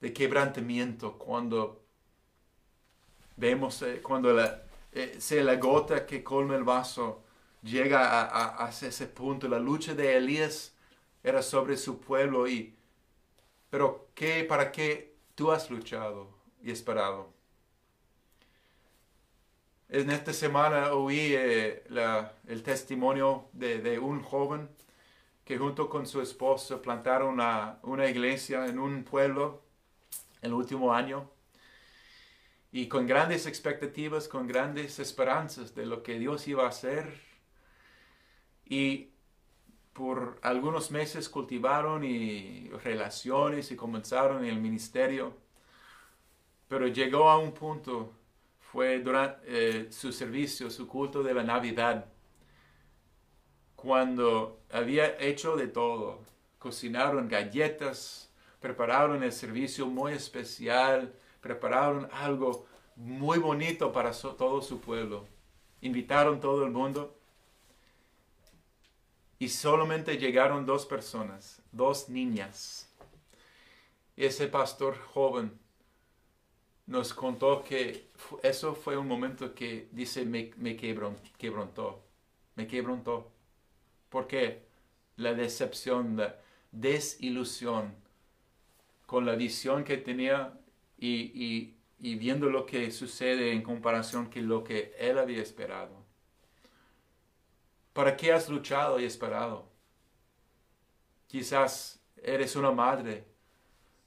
[0.00, 1.82] de quebrantamiento cuando
[3.36, 4.62] vemos, eh, cuando la,
[4.92, 7.22] eh, la gota que colma el vaso
[7.62, 9.48] llega a, a, ese punto.
[9.48, 10.72] La lucha de Elías
[11.22, 12.74] era sobre su pueblo y
[13.70, 16.28] pero ¿qué, para qué tú has luchado
[16.62, 17.32] y esperado?
[19.88, 21.84] En esta semana oí eh,
[22.46, 24.68] el testimonio de, de, un joven
[25.44, 29.62] que junto con su esposo plantaron una, una iglesia en un pueblo
[30.42, 31.28] el último año
[32.72, 37.20] y con grandes expectativas, con grandes esperanzas de lo que Dios iba a hacer.
[38.64, 39.09] Y
[39.92, 45.34] por algunos meses cultivaron y relaciones y comenzaron el ministerio,
[46.68, 48.12] pero llegó a un punto,
[48.60, 52.06] fue durante eh, su servicio, su culto de la Navidad,
[53.74, 56.20] cuando había hecho de todo,
[56.58, 65.26] cocinaron galletas, prepararon el servicio muy especial, prepararon algo muy bonito para todo su pueblo.
[65.80, 67.19] Invitaron todo el mundo
[69.40, 72.88] y solamente llegaron dos personas, dos niñas.
[74.16, 75.58] Ese pastor joven
[76.86, 78.10] nos contó que
[78.42, 82.04] eso fue un momento que dice me, me quebrantó,
[82.54, 83.32] me quebrantó.
[84.10, 84.66] ¿Por qué?
[85.16, 86.36] La decepción, la
[86.70, 87.94] desilusión
[89.06, 90.52] con la visión que tenía
[90.98, 95.99] y, viendo lo que sucede en comparación con lo que él había esperado.
[98.00, 99.68] ¿Para qué has luchado y esperado?
[101.26, 103.26] Quizás eres una madre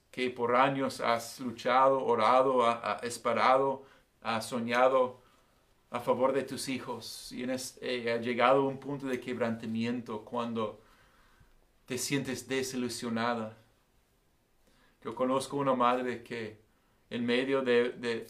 [0.10, 3.86] que por años has luchado, orado, ha, esperado,
[4.23, 5.21] ha soñado
[5.91, 10.82] a favor de tus hijos y eh, ha llegado a un punto de quebrantamiento cuando
[11.86, 13.56] te sientes desilusionada.
[15.03, 16.60] Yo conozco una madre que
[17.12, 18.25] en medio de,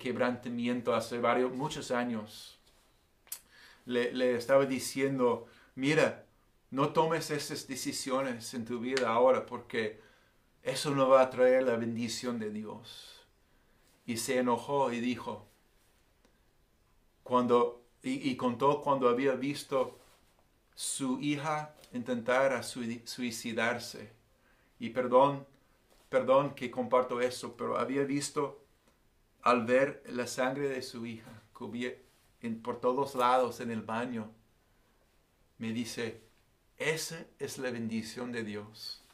[0.00, 2.61] quebrantamiento hace varios, muchos años.
[3.84, 6.26] Le, estaba diciendo, mira,
[6.70, 10.00] no tomes esas decisiones en tu vida ahora porque
[10.62, 13.26] eso no va a traer la bendición de Dios.
[14.06, 15.48] Y se enojó y dijo,
[17.22, 19.98] cuando, y, contó cuando había visto
[20.74, 24.12] su hija intentar suicidarse.
[24.78, 25.46] Y perdón,
[26.08, 28.64] perdón que comparto eso, pero había visto
[29.42, 31.42] al ver la sangre de su hija
[32.62, 34.30] por todos lados en el baño,
[35.58, 36.22] me dice,
[36.76, 39.04] esa es la bendición de Dios.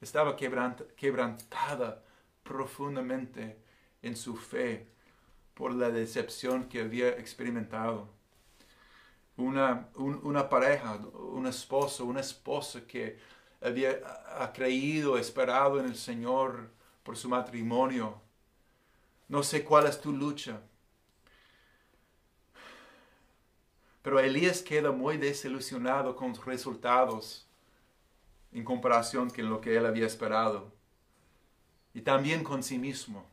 [0.00, 2.04] Estaba quebrantada
[2.42, 3.58] profundamente
[4.00, 4.88] en su fe
[5.54, 8.08] por la decepción que había experimentado.
[9.36, 13.18] Una, una pareja, un esposo, una esposa que
[13.60, 14.00] había
[14.38, 16.70] ha creído, esperado en el Señor
[17.02, 18.20] por su matrimonio.
[19.28, 20.60] No sé cuál es tu lucha.
[24.02, 27.46] Pero Elías queda muy desilusionado con los resultados
[28.52, 30.72] en comparación con lo que él había esperado.
[31.94, 33.26] Y también con sí mismo.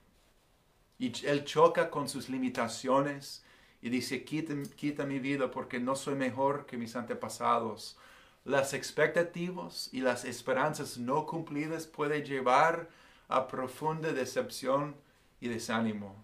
[0.98, 3.44] Y él choca con sus limitaciones
[3.82, 7.98] y dice, quita, quita mi vida porque no soy mejor que mis antepasados
[8.46, 12.88] las expectativas y las esperanzas no cumplidas puede llevar
[13.28, 14.96] a profunda decepción
[15.42, 16.24] y desánimo.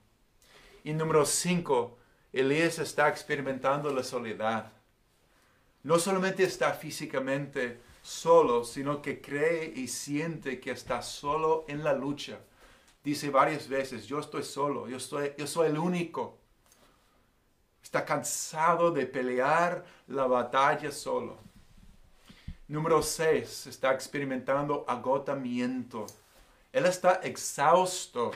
[0.84, 1.98] Y número 5,
[2.34, 4.72] Elías está experimentando la soledad.
[5.84, 11.94] No solamente está físicamente solo, sino que cree y siente que está solo en la
[11.94, 12.40] lucha.
[13.04, 16.38] Dice varias veces, yo estoy solo, yo, estoy, yo soy el único.
[17.84, 21.40] Está cansado de pelear la batalla solo.
[22.68, 26.06] Número 6, está experimentando agotamiento.
[26.72, 28.32] Él está exhausto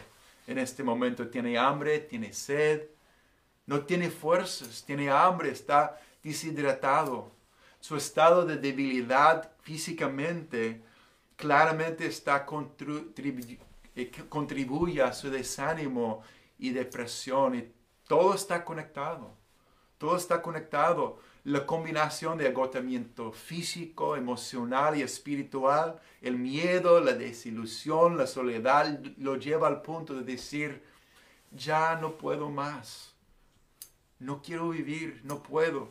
[0.48, 1.30] en este momento.
[1.30, 2.90] Tiene hambre, tiene sed,
[3.66, 7.32] no tiene fuerzas, tiene hambre, está, deshidratado.
[7.80, 10.82] Su estado de debilidad físicamente
[11.36, 12.46] claramente está
[13.96, 16.24] eh, contribuye a su desánimo
[16.58, 17.56] y depresión.
[17.56, 17.72] Y
[18.08, 19.36] todo está conectado.
[19.98, 21.20] Todo está conectado.
[21.44, 29.36] La combinación de agotamiento físico, emocional y espiritual, el miedo, la desilusión, la soledad, lo
[29.36, 30.84] lleva al punto de decir,
[31.52, 33.15] ya no puedo más.
[34.20, 35.90] No quiero vivir, no puedo.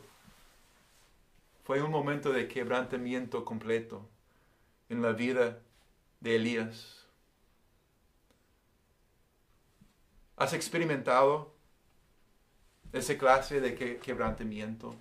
[1.63, 4.07] Fue un momento de quebrantamiento completo
[4.89, 5.59] en la vida
[6.19, 7.05] de Elías.
[10.37, 11.53] ¿Has experimentado
[12.91, 14.95] esa clase de quebrantamiento?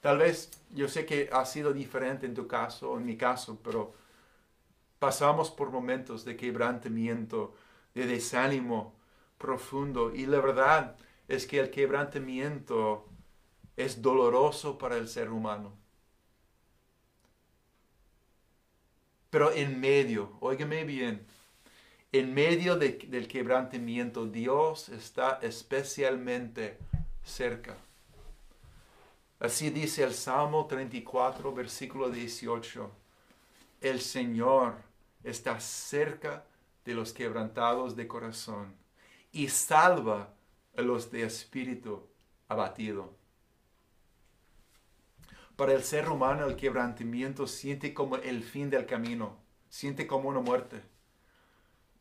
[0.00, 3.94] Tal vez yo sé que ha sido diferente en tu caso, en mi caso, pero
[4.98, 7.54] pasamos por momentos de quebrantamiento,
[7.94, 8.94] de desánimo
[9.38, 10.14] profundo.
[10.14, 10.96] Y la verdad
[11.30, 13.08] es que el quebrantamiento
[13.76, 15.72] es doloroso para el ser humano.
[19.30, 21.24] Pero en medio, óigame bien,
[22.10, 26.78] en medio del quebrantamiento Dios está especialmente
[27.22, 27.76] cerca.
[29.38, 32.90] Así dice el Salmo 34, versículo 18.
[33.80, 34.74] El Señor
[35.22, 36.44] está cerca
[36.84, 38.74] de los quebrantados de corazón
[39.30, 40.34] y salva
[40.74, 42.06] los de espíritu
[42.48, 43.14] abatido.
[45.56, 49.36] Para el ser humano el quebrantamiento siente como el fin del camino,
[49.68, 50.82] siente como una muerte.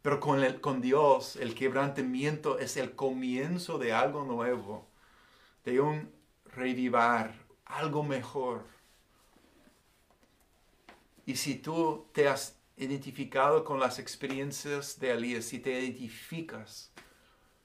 [0.01, 4.88] Pero con, el, con Dios el quebrantamiento es el comienzo de algo nuevo,
[5.65, 6.11] de un
[6.45, 7.34] revivar,
[7.65, 8.63] algo mejor.
[11.26, 16.93] Y si tú te has identificado con las experiencias de Elías, si te identificas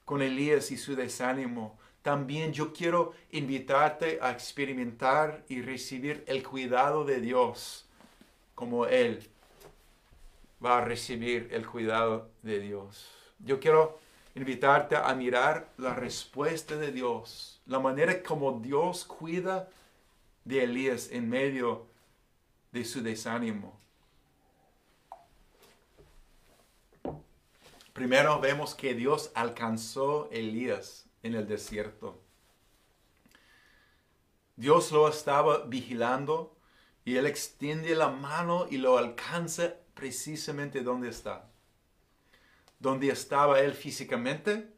[0.04, 7.04] con Elías y su desánimo, también yo quiero invitarte a experimentar y recibir el cuidado
[7.04, 7.86] de Dios
[8.54, 9.26] como Él
[10.64, 13.10] va a recibir el cuidado de Dios.
[13.38, 13.98] Yo quiero
[14.34, 19.68] invitarte a mirar la respuesta de Dios, la manera como Dios cuida
[20.44, 21.86] de Elías en medio
[22.72, 23.83] de su desánimo.
[27.94, 32.20] Primero vemos que Dios alcanzó a Elías en el desierto.
[34.56, 36.58] Dios lo estaba vigilando
[37.04, 41.48] y él extiende la mano y lo alcanza precisamente donde está.
[42.80, 44.74] Donde estaba él físicamente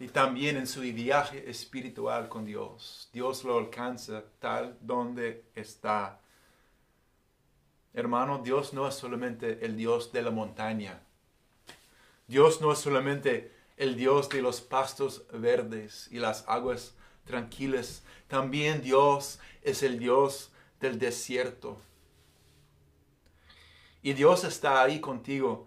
[0.00, 3.10] y también en su viaje espiritual con Dios.
[3.12, 6.20] Dios lo alcanza tal donde está.
[7.94, 11.00] Hermano, Dios no es solamente el Dios de la montaña.
[12.30, 18.04] Dios no es solamente el Dios de los pastos verdes y las aguas tranquilas.
[18.28, 21.76] También Dios es el Dios del desierto.
[24.00, 25.66] Y Dios está ahí contigo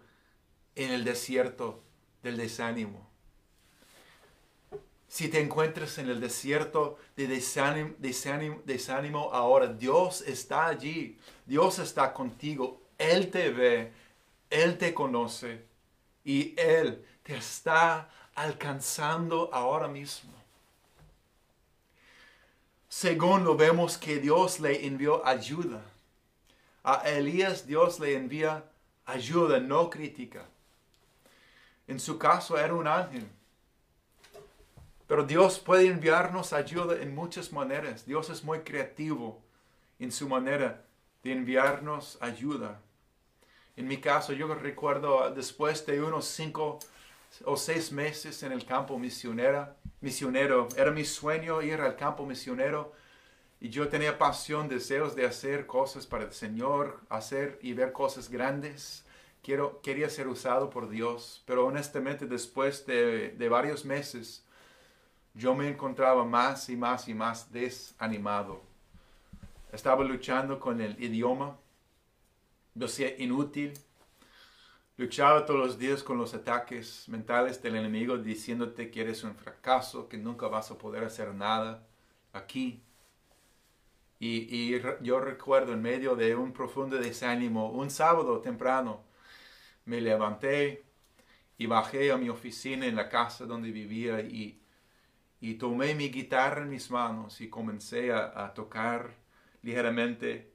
[0.75, 1.83] en el desierto
[2.23, 3.09] del desánimo.
[5.09, 11.19] Si te encuentras en el desierto de desánimo, desánimo, ahora, Dios está allí.
[11.45, 12.81] Dios está contigo.
[12.97, 13.91] Él te ve.
[14.49, 15.72] Él te conoce.
[16.23, 20.31] Y Él te está alcanzando ahora mismo.
[22.89, 25.81] Segundo, vemos que Dios le envió ayuda.
[26.83, 28.63] A Elías Dios le envía
[29.05, 30.45] ayuda, no crítica.
[31.87, 33.27] En su caso era un ángel.
[35.07, 38.05] Pero Dios puede enviarnos ayuda en muchas maneras.
[38.05, 39.41] Dios es muy creativo
[39.99, 40.85] en su manera
[41.23, 42.79] de enviarnos ayuda.
[43.75, 46.79] En mi caso, yo recuerdo después de unos cinco
[47.45, 50.67] o seis meses en el campo misionera, misionero.
[50.77, 52.93] Era mi sueño ir al campo misionero
[53.59, 58.29] y yo tenía pasión, deseos de hacer cosas para el Señor, hacer y ver cosas
[58.29, 59.05] grandes.
[59.41, 64.45] Quiero, quería ser usado por Dios, pero honestamente después de, de varios meses
[65.33, 68.61] yo me encontraba más y más y más desanimado.
[69.71, 71.57] Estaba luchando con el idioma,
[72.75, 73.73] lo hacía inútil,
[74.95, 80.07] Luchaba todos los días con los ataques mentales del enemigo diciéndote que eres un fracaso,
[80.07, 81.87] que nunca vas a poder hacer nada
[82.31, 82.83] aquí.
[84.19, 89.03] Y, yo recuerdo en medio de un profundo desánimo, un sábado temprano,
[89.85, 90.85] me levanté
[91.57, 94.61] y bajé a mi oficina en la casa donde vivía y,
[95.41, 99.15] y tomé mi guitarra en mis manos y comencé a tocar
[99.63, 100.52] ligeramente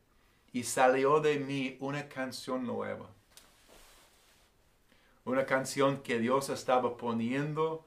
[0.52, 3.08] y salió de mí una canción nueva
[5.28, 7.86] una canción que Dios estaba poniendo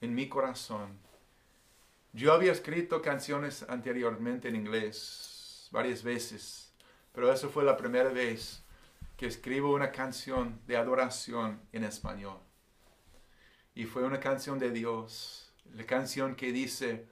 [0.00, 0.98] en mi corazón.
[2.14, 6.72] Yo había escrito canciones anteriormente en inglés varias veces,
[7.12, 8.62] pero eso fue la primera vez
[9.18, 12.38] que escribo una canción de adoración en español.
[13.74, 17.06] Y fue una canción de Dios, la canción que dice,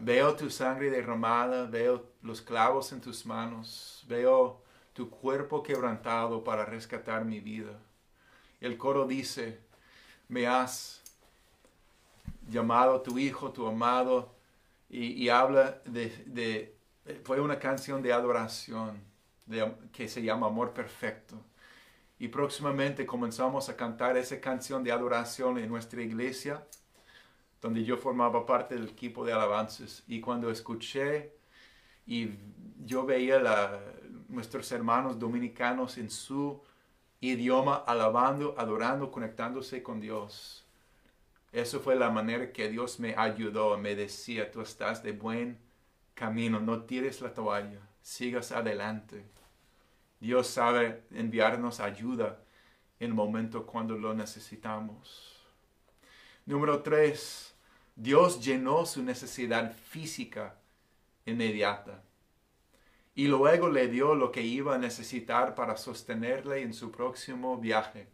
[0.00, 4.62] veo tu sangre derramada, veo los clavos en tus manos, veo
[4.92, 7.78] tu cuerpo quebrantado para rescatar mi vida.
[8.60, 9.60] El coro dice,
[10.28, 11.02] me has
[12.48, 14.34] llamado tu hijo, tu amado,
[14.92, 16.74] y, habla de,
[17.22, 19.00] fue una canción de adoración
[19.92, 21.36] que se llama Amor Perfecto.
[22.18, 26.66] Y próximamente comenzamos a cantar esa canción de adoración en nuestra iglesia,
[27.60, 30.02] donde yo formaba parte del equipo de alabanzas.
[30.06, 31.32] Y cuando escuché
[32.06, 32.30] y
[32.84, 33.80] yo veía a
[34.28, 36.62] nuestros hermanos dominicanos en su
[37.20, 40.64] idioma alabando, adorando, conectándose con Dios.
[41.52, 45.58] Eso fue la manera que Dios me ayudó, me decía, tú estás de buen
[46.14, 49.24] camino, no tires la toalla, sigas adelante.
[50.20, 52.38] Dios sabe enviarnos ayuda
[53.00, 55.40] en el momento cuando lo necesitamos.
[56.46, 57.49] Número tres,
[58.02, 60.54] Dios llenó su necesidad física
[61.26, 62.02] inmediata
[63.14, 68.08] y luego le dio lo que iba a necesitar para sostenerle en su próximo viaje.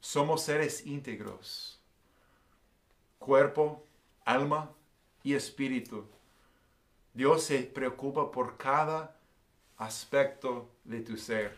[0.00, 1.78] Somos seres íntegros,
[3.20, 3.86] cuerpo,
[4.24, 4.68] alma
[5.22, 6.04] y espíritu.
[7.14, 9.16] Dios se preocupa por cada
[9.76, 11.56] aspecto de tu ser.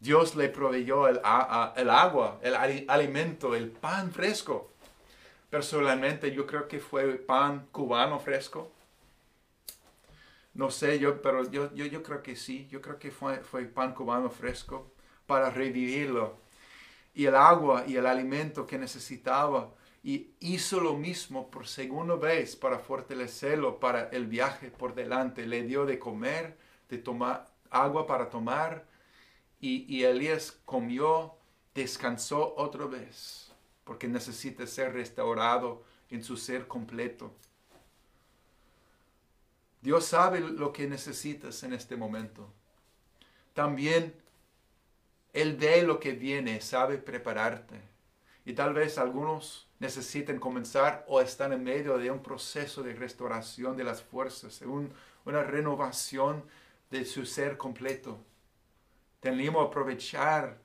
[0.00, 4.71] Dios le proveyó el, agua, el alimento, el pan fresco.
[5.52, 8.72] Personalmente yo creo que fue pan cubano fresco
[10.54, 13.64] no sé, yo, pero yo, yo, yo creo que sí, yo creo que fue, fue
[13.64, 14.92] pan cubano fresco
[15.26, 16.36] para revivirlo.
[17.14, 19.72] Y el agua y el alimento que necesitaba.
[20.04, 25.46] Y hizo lo mismo por segunda vez para fortalecerlo para el viaje por delante.
[25.46, 28.86] Le dio de comer, de tomar agua para tomar.
[29.60, 31.34] Y, y Elías comió,
[31.74, 33.51] descansó otra vez,
[33.84, 37.34] porque necesita ser restaurado en su ser completo.
[39.80, 42.48] Dios sabe lo que necesitas en este momento.
[43.52, 44.14] También
[45.32, 47.80] Él ve lo que viene, sabe prepararte.
[48.44, 53.76] Y tal vez algunos necesiten comenzar o están en medio de un proceso de restauración
[53.76, 54.62] de las fuerzas,
[55.24, 56.44] una renovación
[56.90, 58.18] de su ser completo.
[59.20, 60.58] Tenemos que aprovechar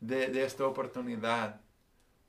[0.00, 1.63] de esta oportunidad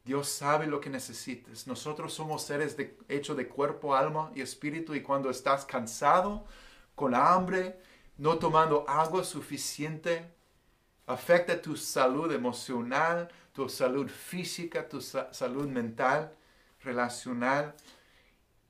[0.06, 1.66] Dios sabe lo que necesites.
[1.66, 6.46] Nosotros somos seres de, hechos de cuerpo, alma y espíritu y cuando estás cansado,
[6.94, 7.82] con hambre,
[8.18, 10.32] no tomando agua suficiente,
[11.08, 16.36] afecta tu salud emocional, tu salud física, tu salud mental,
[16.84, 17.74] relacional.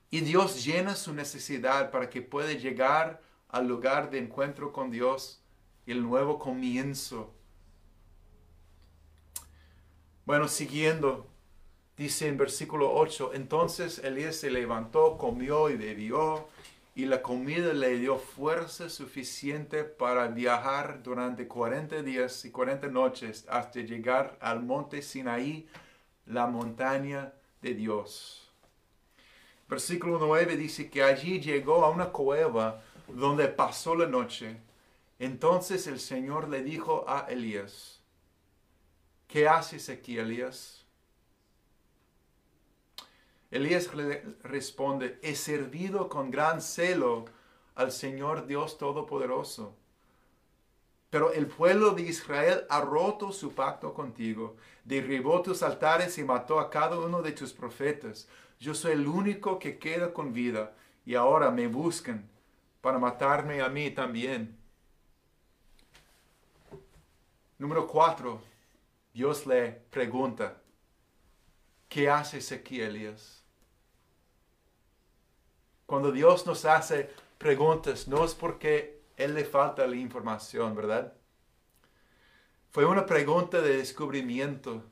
[0.09, 5.41] Y Dios llena su necesidad para que pueda llegar al lugar de encuentro con Dios
[5.85, 7.34] y el nuevo comienzo
[10.25, 11.27] bueno, siguiendo,
[11.97, 16.47] dice en versículo 8, entonces Elías se levantó, comió y bebió,
[16.95, 23.45] y la comida le dio fuerza suficiente para viajar durante 40 días y 40 noches
[23.49, 25.67] hasta llegar al monte Sinaí,
[26.25, 28.49] la montaña de Dios.
[29.67, 34.57] Versículo 9 dice que allí llegó a una cueva donde pasó la noche.
[35.19, 37.99] Entonces el Señor le dijo a Elías,
[39.35, 40.85] ¿Qué haces aquí, Elías?
[43.51, 47.25] Elías le responde, he servido con gran celo
[47.75, 49.75] al Señor Dios Todopoderoso.
[51.09, 54.55] Pero el pueblo de Israel ha roto su pacto contigo,
[54.85, 58.29] derribó tus altares y mató a cada uno de tus profetas.
[58.57, 60.73] Yo soy el único que queda con vida
[61.05, 62.25] y ahora me buscan
[62.79, 64.57] para matarme a mí también.
[67.57, 68.54] Número 4.
[69.15, 70.61] Dios le pregunta,
[71.87, 73.45] ¿qué haces aquí, Elías?
[75.85, 81.13] Cuando Dios nos hace preguntas, no es porque Él le falta la información, ¿verdad?
[82.71, 84.83] Fue una pregunta de descubrimiento,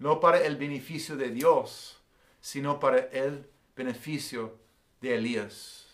[0.00, 2.02] no para el beneficio de Dios,
[2.40, 4.58] sino para el beneficio
[5.00, 5.86] de Elías.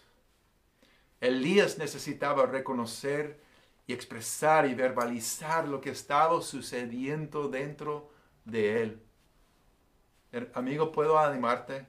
[1.20, 3.38] Elías necesitaba reconocer
[3.91, 8.09] y expresar y verbalizar lo que estaba sucediendo dentro
[8.45, 9.03] de él.
[10.55, 11.88] Amigo, puedo animarte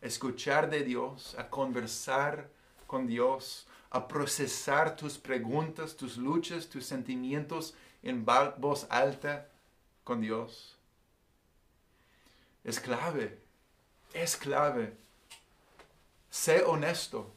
[0.00, 2.48] a escuchar de Dios, a conversar
[2.86, 7.74] con Dios, a procesar tus preguntas, tus luchas, tus sentimientos
[8.04, 9.48] en voz alta
[10.04, 10.78] con Dios.
[12.62, 13.40] Es clave.
[14.14, 14.96] es clave.
[16.30, 17.34] Sé honesto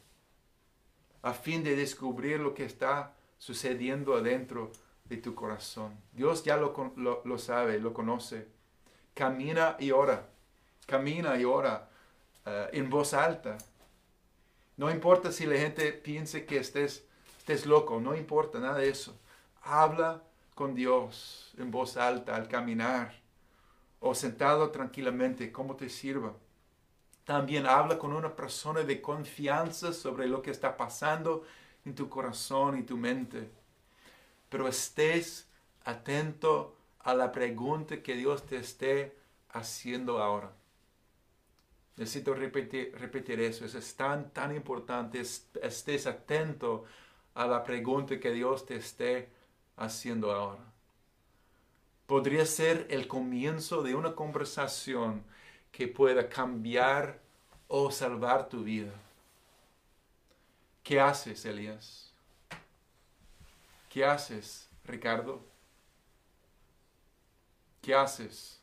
[1.24, 4.72] a fin de descubrir lo que está sucediendo adentro
[5.06, 5.98] de tu corazón.
[6.14, 8.48] Dios ya lo, lo, sabe, lo conoce.
[9.14, 10.28] Camina y ora.
[10.88, 11.90] Camina y ora
[12.46, 13.58] eh, en voz alta.
[14.78, 17.06] No importa si la gente piense que estés,
[17.38, 19.18] estés loco, no importa nada de eso.
[19.64, 20.22] Habla
[20.54, 23.16] con Dios en voz alta al caminar
[24.00, 26.34] o sentado tranquilamente, como te sirva.
[27.24, 31.44] También habla con una persona de confianza sobre lo que está pasando
[31.86, 33.50] en tu corazón y tu mente.
[34.50, 35.48] Pero estés
[35.84, 39.16] atento a la pregunta que Dios te esté
[39.50, 40.52] haciendo ahora.
[41.98, 43.66] Necesito repetir, repetir eso.
[43.66, 45.22] Es tan, tan importante.
[45.22, 46.86] Estés atento
[47.36, 49.30] a la pregunta que Dios te esté
[49.78, 50.64] haciendo ahora.
[52.06, 55.24] Podría ser el comienzo de una conversación
[55.72, 57.20] que pueda cambiar
[57.68, 58.94] o salvar tu vida.
[60.86, 62.14] ¿Qué haces, Elías?
[63.90, 65.44] ¿Qué haces, Ricardo?
[67.82, 68.62] ¿Qué haces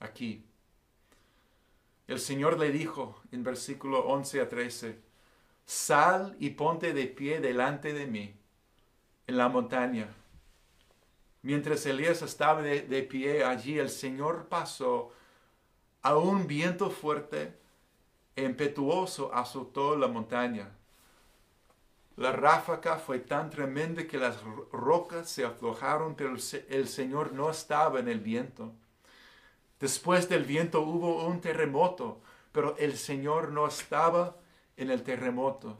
[0.00, 0.44] aquí?
[2.08, 4.98] El Señor le dijo en versículo 11 a 13,
[5.64, 8.34] sal y ponte de pie delante de mí
[9.28, 10.12] en la montaña.
[11.42, 15.12] Mientras Elías estaba de, de pie allí, el Señor pasó
[16.02, 17.56] a un viento fuerte
[18.34, 20.76] e impetuoso azotó la montaña.
[22.16, 26.36] La ráfaga fue tan tremenda que las rocas se aflojaron, pero
[26.68, 28.72] el Señor no estaba en el viento.
[29.80, 32.20] Después del viento hubo un terremoto,
[32.52, 34.36] pero el Señor no estaba
[34.76, 35.78] en el terremoto.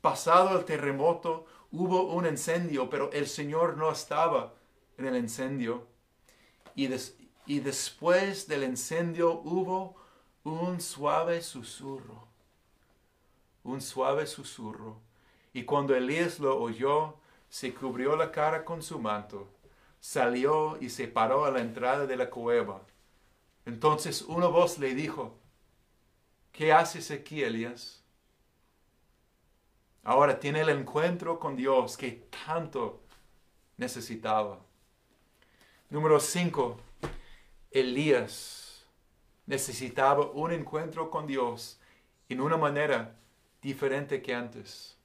[0.00, 4.54] Pasado el terremoto hubo un incendio, pero el Señor no estaba
[4.96, 5.86] en el incendio.
[6.74, 6.88] Y,
[7.60, 9.96] después del incendio hubo
[10.44, 12.28] un suave susurro,
[13.64, 15.07] un suave susurro.
[15.52, 17.14] Y cuando Elías lo oyó,
[17.48, 19.48] se cubrió la cara con su manto,
[20.00, 22.82] salió y se paró a la entrada de la cueva.
[23.64, 25.34] Entonces una voz le dijo,
[26.52, 28.02] ¿qué haces aquí, Elías?
[30.04, 33.00] Ahora tiene el encuentro con Dios que tanto
[33.76, 34.58] necesitaba.
[35.90, 36.78] Número 5.
[37.70, 38.84] Elías
[39.46, 41.80] necesitaba un encuentro con Dios
[42.28, 43.16] en una manera
[43.62, 44.97] diferente que antes.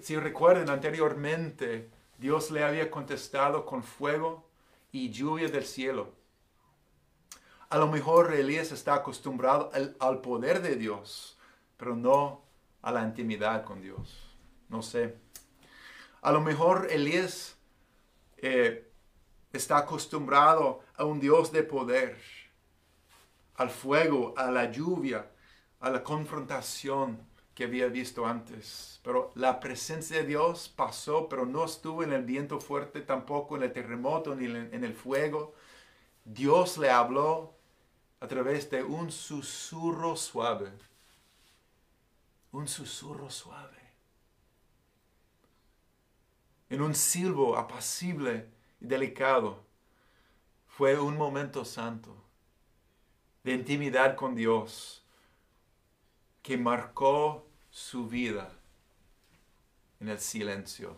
[0.00, 4.48] Si recuerden anteriormente, Dios le había contestado con fuego
[4.90, 6.12] y lluvia del cielo.
[7.70, 9.70] A lo mejor Elías está acostumbrado
[10.00, 11.38] al, poder de Dios,
[11.76, 12.42] pero no
[12.82, 14.18] a la intimidad con Dios.
[14.68, 15.16] No sé.
[16.22, 17.56] A lo mejor Elías
[18.38, 18.90] eh,
[19.52, 22.18] está acostumbrado a un Dios de poder,
[23.54, 25.30] al fuego, a la lluvia,
[25.78, 29.00] a la confrontación que había visto antes.
[29.02, 33.64] Pero la presencia de Dios pasó, pero no estuvo en el viento fuerte, tampoco en
[33.64, 35.54] el terremoto, ni en el fuego.
[36.24, 37.56] Dios le habló
[38.20, 40.70] a través de un susurro suave.
[42.52, 43.82] Un susurro suave.
[46.70, 48.46] En un silbo apacible
[48.80, 49.64] y delicado.
[50.68, 52.14] Fue un momento santo
[53.42, 55.04] de intimidad con Dios
[56.40, 57.47] que marcó
[57.78, 58.50] su vida
[60.00, 60.96] en el silencio.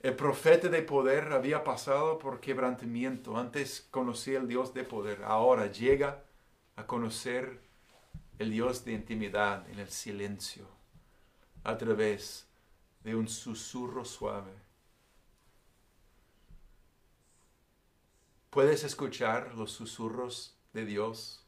[0.00, 3.38] El profeta de poder había pasado por quebrantamiento.
[3.38, 5.24] Antes conocía el Dios de poder.
[5.24, 6.22] Ahora llega
[6.76, 7.62] a conocer
[8.38, 10.68] el Dios de intimidad en el silencio
[11.64, 12.46] a través
[13.02, 14.52] de un susurro suave.
[18.50, 21.43] ¿Puedes escuchar los susurros de Dios?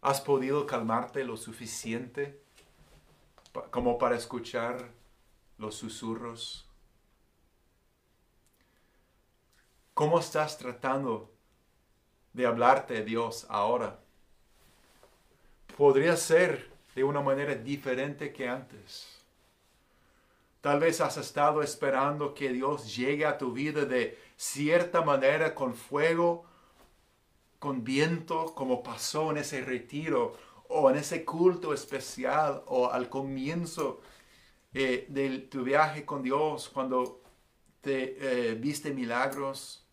[0.00, 2.40] ¿Has podido calmarte lo suficiente
[3.70, 4.90] como para escuchar
[5.58, 6.68] los susurros?
[9.94, 11.32] ¿Cómo estás tratando
[12.32, 13.98] de hablarte Dios ahora?
[15.76, 19.16] Podría ser de una manera diferente que antes.
[20.60, 25.74] Tal vez has estado esperando que Dios llegue a tu vida de cierta manera con
[25.74, 26.44] fuego,
[27.58, 30.34] con viento, como pasó en ese retiro
[30.68, 34.00] o en ese culto especial o al comienzo
[34.74, 37.22] eh, de tu viaje con Dios, cuando
[37.80, 39.86] te eh, viste milagros.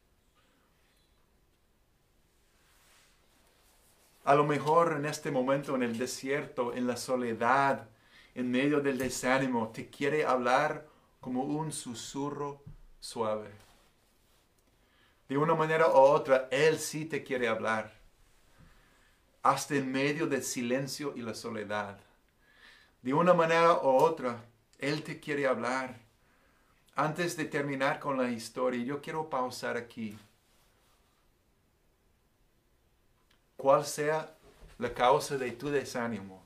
[4.25, 7.89] A lo mejor en este momento en el desierto, en la soledad,
[8.35, 10.87] en medio del desánimo, te quiere hablar
[11.19, 12.63] como un susurro
[12.99, 13.62] suave.
[15.33, 17.91] De una manera u otra, Él sí te quiere hablar.
[19.41, 21.97] Hasta en medio del silencio y la soledad.
[23.01, 24.45] De una manera u otra,
[24.77, 25.97] Él te quiere hablar.
[26.93, 30.15] Antes de terminar con la historia, yo quiero pausar aquí.
[33.57, 34.37] Cuál sea
[34.77, 36.45] la causa de tu desánimo,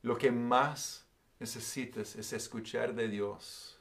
[0.00, 1.04] lo que más
[1.38, 3.73] necesitas es escuchar de Dios.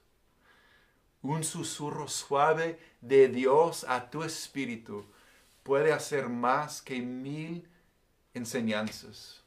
[1.24, 5.06] Un susurro suave de Dios a tu espíritu
[5.64, 7.68] puede hacer más que mil
[8.34, 9.42] enseñanzas.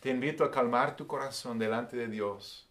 [0.00, 2.66] Te invito a calmar tu corazón delante de Dios.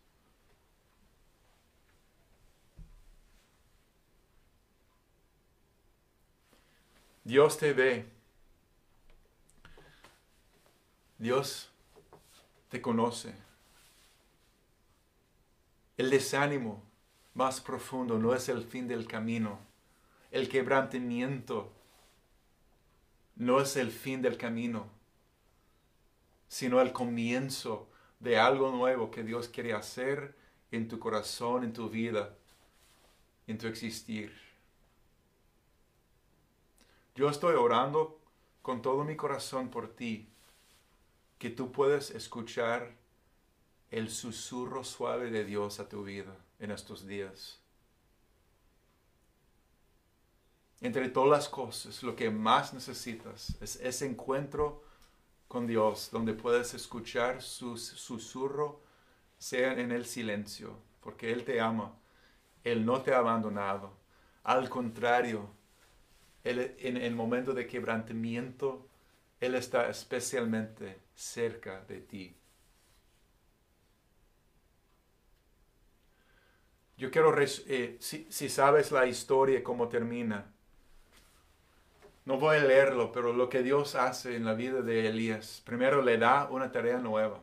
[7.24, 8.06] Dios te ve.
[11.20, 11.70] Dios
[12.70, 13.45] te conoce.
[15.98, 16.84] El desánimo
[17.34, 19.60] más profundo no es el fin del camino.
[20.32, 21.72] El quebrantamiento
[23.36, 24.88] no es el fin del camino,
[26.48, 27.88] sino el comienzo
[28.20, 30.36] de algo nuevo que Dios quiere hacer
[30.72, 32.36] en tu corazón, en tu vida,
[33.48, 34.34] en tu existir.
[37.16, 38.20] Yo estoy orando
[38.62, 40.28] con todo mi corazón por ti,
[41.38, 42.94] que tú puedas escuchar
[43.96, 47.62] el susurro suave de Dios a tu vida en estos días.
[50.82, 54.84] Entre todas las cosas, lo que más necesitas es ese encuentro
[55.48, 58.82] con Dios, donde puedes escuchar su susurro,
[59.38, 61.96] sea en el silencio, porque Él te ama,
[62.66, 63.94] Él no te ha abandonado.
[64.44, 65.52] Al contrario,
[66.44, 68.90] en el momento de quebrantamiento,
[69.40, 72.36] Él está especialmente cerca de ti.
[76.98, 80.52] Yo quiero, eh, si, si sabes la historia, cómo termina,
[82.26, 86.02] no voy a leerlo, pero lo que Dios hace en la vida de Elías, primero
[86.02, 87.40] le da una tarea nueva.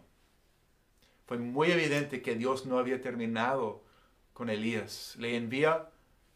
[1.27, 3.85] Fue muy evidente que Dios no había terminado
[4.33, 5.15] con Elías.
[5.19, 5.89] Le envía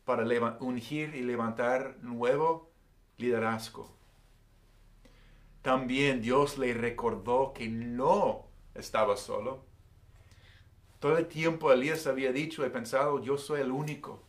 [0.05, 0.25] para
[0.61, 2.71] ungir y levantar nuevo
[3.19, 3.95] liderazgo.
[5.63, 9.66] También Dios le recordó que no estaba solo.
[11.07, 14.25] Todo el tiempo Elías había dicho y pensado, yo soy el único.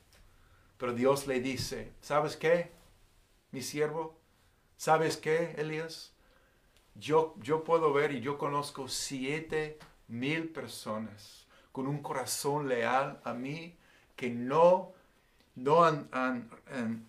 [0.78, 2.70] Pero Dios le dice, ¿sabes qué,
[3.50, 4.16] mi siervo?
[4.76, 6.14] ¿Sabes qué, Elías?
[6.94, 13.34] Yo, yo puedo ver y yo conozco siete mil personas con un corazón leal a
[13.34, 13.76] mí
[14.16, 14.94] que no
[15.56, 16.08] no han,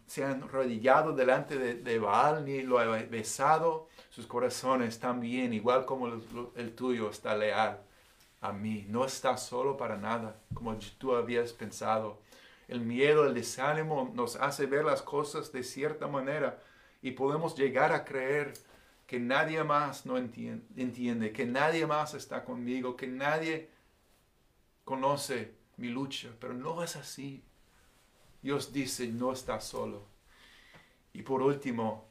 [0.06, 6.08] se han arrodillado delante de, Baal ni lo han besado, sus corazones también, igual como
[6.56, 7.82] el, tuyo, está leal
[8.40, 8.86] a mí.
[8.88, 12.20] No está solo para nada, como tú habías pensado.
[12.68, 16.62] El miedo, el desánimo nos hace ver las cosas de cierta manera
[17.00, 18.52] y podemos llegar a creer
[19.06, 23.70] que nadie más no entiende, que nadie más está conmigo, que nadie
[24.84, 27.42] conoce mi lucha, pero no es así.
[28.42, 30.04] Dios dice, no está solo.
[31.14, 32.06] Y por último,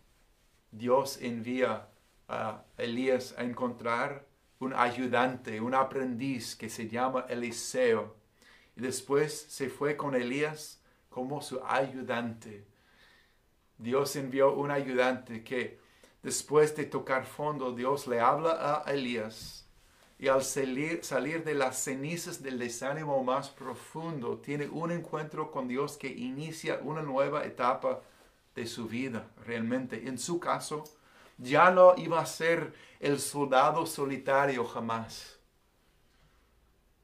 [0.71, 1.88] Dios envía
[2.28, 4.25] a Elías a encontrar
[4.60, 8.16] un ayudante, un aprendiz que se llama Eliseo.
[8.76, 12.66] Y después se fue con Elías como su ayudante.
[13.78, 15.80] Dios envió un ayudante que
[16.24, 19.68] después de tocar fondo, Dios le habla a Elías
[20.20, 25.68] y al salir, salir de las cenizas del desánimo más profundo, tiene un encuentro con
[25.68, 28.01] Dios que inicia una nueva etapa
[28.55, 29.28] de su vida.
[29.45, 30.84] Realmente, en su caso,
[31.38, 35.40] ya no iba a ser el soldado solitario jamás.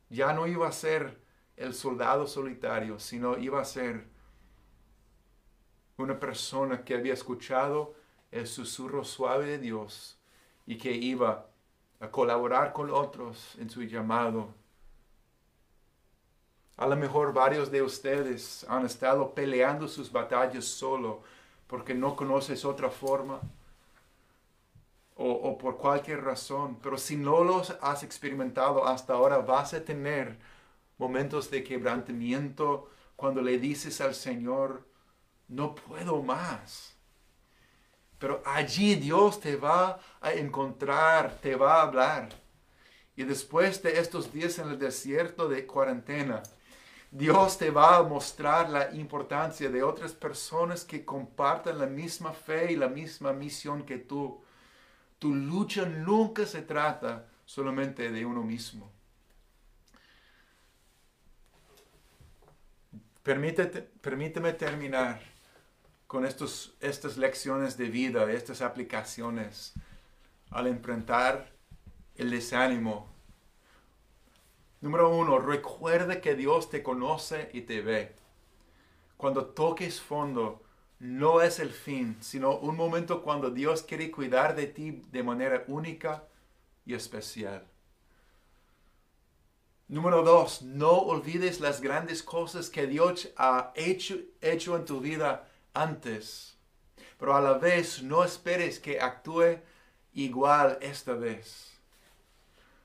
[0.10, 1.20] Ya no iba a ser
[1.56, 4.08] el soldado solitario, sino iba a ser
[5.98, 7.96] una persona que había escuchado
[8.32, 10.18] el susurro suave de Dios
[10.66, 11.48] y que iba
[12.00, 14.54] a colaborar con otros en su llamado.
[16.78, 21.22] A lo mejor varios de ustedes han estado peleando sus batallas solo
[21.68, 23.40] porque no conoces otra forma
[25.16, 26.80] o, por cualquier razón.
[26.82, 30.38] Pero si no los has experimentado hasta ahora, vas a tener
[30.98, 34.88] momentos de quebrantamiento cuando le dices al Señor,
[35.48, 36.96] no puedo más.
[38.20, 42.30] Pero allí Dios te va a encontrar, te va a hablar.
[43.16, 46.42] Y después de estos días en el desierto de cuarentena,
[47.12, 52.72] Dios te va a mostrar la importancia de otras personas que compartan la misma fe
[52.72, 54.42] y la misma misión que tú.
[55.24, 58.92] Tu lucha nunca se trata solamente de uno mismo.
[63.24, 65.22] permíteme terminar
[66.08, 69.76] con estos, estas lecciones de vida, estas aplicaciones
[70.50, 71.54] al enfrentar
[72.16, 73.08] el desánimo.
[74.82, 78.14] Número uno, recuerde que Dios te conoce y te ve.
[79.16, 80.66] Cuando toques fondo,
[81.04, 85.66] no es el fin, sino un momento cuando Dios quiere cuidar de ti de manera
[85.68, 86.24] única
[86.86, 87.68] y especial.
[89.90, 95.50] Número dos, no olvides las grandes cosas que Dios ha hecho, hecho en tu vida
[95.74, 96.56] antes,
[97.20, 99.60] pero a la vez no esperes que actúe
[100.14, 101.74] igual esta vez.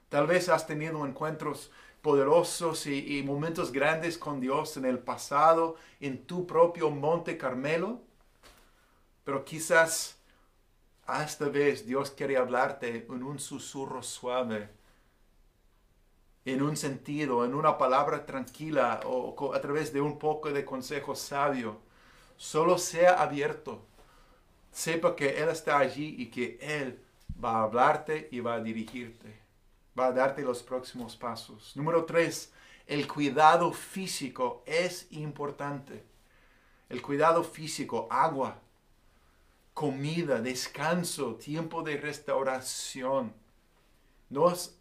[0.08, 1.70] Tal vez has tenido encuentros
[2.02, 8.07] poderosos y, y, momentos grandes con Dios en el pasado, en tu propio Monte Carmelo,
[9.28, 10.16] pero quizás
[11.22, 14.70] esta vez Dios quiere hablarte en un susurro suave,
[16.46, 21.14] en un sentido, en una palabra tranquila o a través de un poco de consejo
[21.14, 21.78] sabio.
[22.38, 23.84] Solo sea abierto.
[24.72, 26.98] Sepa que Él está allí y que Él
[27.44, 29.42] va a hablarte y va a dirigirte.
[29.98, 31.76] Va a darte los próximos pasos.
[31.76, 32.50] Número tres,
[32.86, 36.02] el cuidado físico es importante.
[36.88, 38.62] El cuidado físico, agua,
[39.78, 43.32] comida, descanso, tiempo de restauración.
[44.28, 44.76] No es,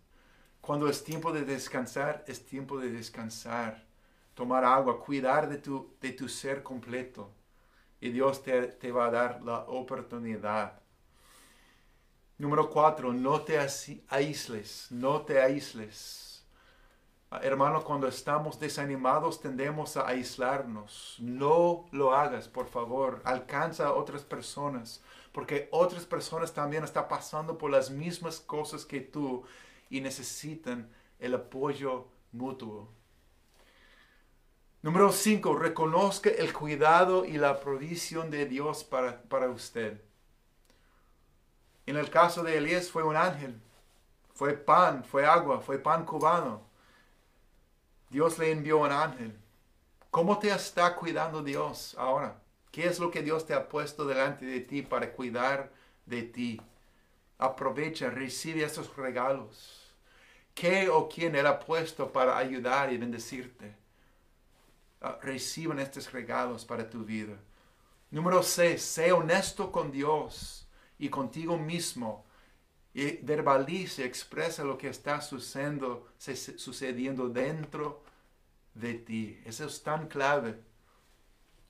[0.59, 3.85] cuando es tiempo de descansar, es tiempo de descansar.
[4.33, 7.29] Tomar agua, cuidar de tu, de tu ser completo.
[8.01, 10.81] Y Dios te, te va a dar la oportunidad.
[12.39, 16.26] Número cuatro, no te aísles, no te aísles.
[17.29, 21.17] Hermano, cuando estamos desanimados tendemos a aislarnos.
[21.19, 23.21] No lo hagas, por favor.
[23.25, 25.03] Alcanza a otras personas,
[25.33, 29.43] porque otras personas también están pasando por las mismas cosas que tú
[29.89, 32.87] y necesitan el apoyo mutuo.
[34.81, 35.53] Número 5.
[35.55, 40.01] Reconozca el cuidado y la provisión de Dios para, para usted.
[41.85, 43.59] En el caso de Elías fue un ángel,
[44.33, 46.66] fue pan, fue agua, fue pan cubano
[48.09, 49.37] Dios le envió un ángel.
[50.11, 52.41] ¿Cómo te está cuidando Dios ahora?
[52.71, 55.71] ¿Qué es lo que Dios te ha puesto delante de ti para cuidar
[56.05, 56.61] de ti?
[57.37, 59.93] Aprovecha, recibe esos regalos.
[60.53, 63.75] ¿Qué o quién Él puesto para ayudar y bendecirte?
[65.01, 67.35] Ah, reciban estos regalos para tu vida.
[68.09, 68.81] Número 6.
[68.81, 72.25] Sé honesto con Dios y contigo mismo
[72.97, 78.01] y verbalice, expresa lo que está sucediendo, sucediendo dentro
[78.73, 79.39] de ti.
[79.45, 80.59] Eso es tan clave.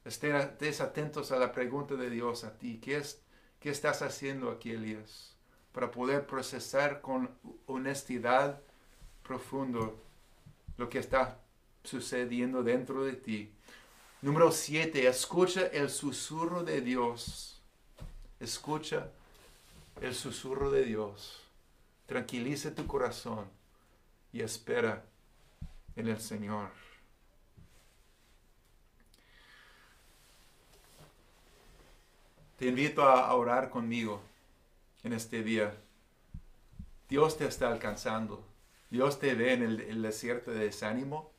[0.06, 2.80] Estés atentos a la pregunta de Dios a ti.
[2.82, 3.22] ¿Qué, es,
[3.60, 5.36] ¿Qué estás haciendo aquí, Elías?
[5.74, 7.30] Para poder procesar con
[7.66, 8.62] honestidad
[9.22, 10.02] profundo
[10.78, 11.42] lo que está
[11.84, 13.52] sucediendo dentro de ti.
[14.22, 15.06] Número 7.
[15.06, 17.62] Escucha el susurro de Dios.
[18.40, 19.12] Escucha
[20.02, 21.44] el susurro de Dios.
[22.06, 23.50] Tranquilice tu corazón
[24.32, 25.04] y espera
[25.96, 26.70] en el Señor.
[32.58, 34.22] Te invito a orar conmigo
[35.04, 35.76] en este día.
[37.08, 38.44] Dios te está alcanzando.
[38.90, 41.32] Dios te ve en el, desierto de desánimo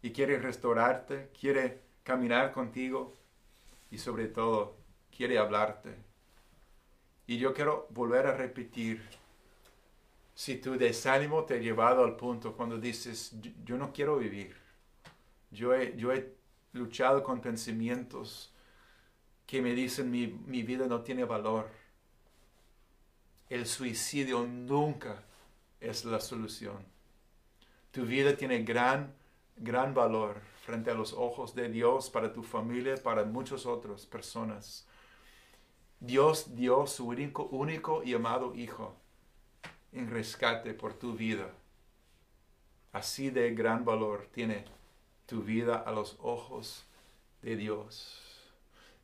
[0.00, 3.12] y quiere restaurarte, quiere caminar contigo
[3.90, 4.76] y sobre todo
[5.14, 6.05] quiere hablarte.
[7.26, 9.02] Y yo quiero volver a repetir,
[10.34, 14.54] si tu desánimo te ha llevado al punto cuando dices, yo, no quiero vivir,
[15.50, 16.36] yo he,
[16.72, 18.52] luchado con pensamientos
[19.46, 21.70] que me dicen mi, mi vida no tiene valor.
[23.48, 25.22] El suicidio nunca
[25.80, 26.84] es la solución.
[27.92, 29.14] Tu vida tiene gran,
[29.56, 34.85] gran valor frente a los ojos de Dios, para tu familia, para muchas otras personas.
[36.00, 38.94] Dios dio su único, y amado Hijo
[39.92, 41.50] en rescate por tu vida.
[42.92, 44.64] Así de gran valor tiene
[45.26, 46.84] tu vida a los ojos
[47.42, 48.22] de Dios.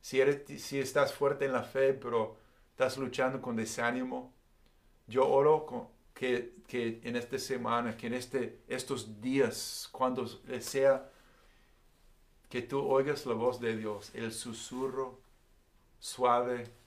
[0.00, 2.36] Si, eres, si estás fuerte en la fe, pero
[2.70, 4.32] estás luchando con desánimo,
[5.06, 10.26] yo oro que, que en esta semana, que en este, estos días, cuando
[10.60, 11.10] sea
[12.48, 15.20] que tú oigas la voz de Dios, el susurro
[15.98, 16.81] suave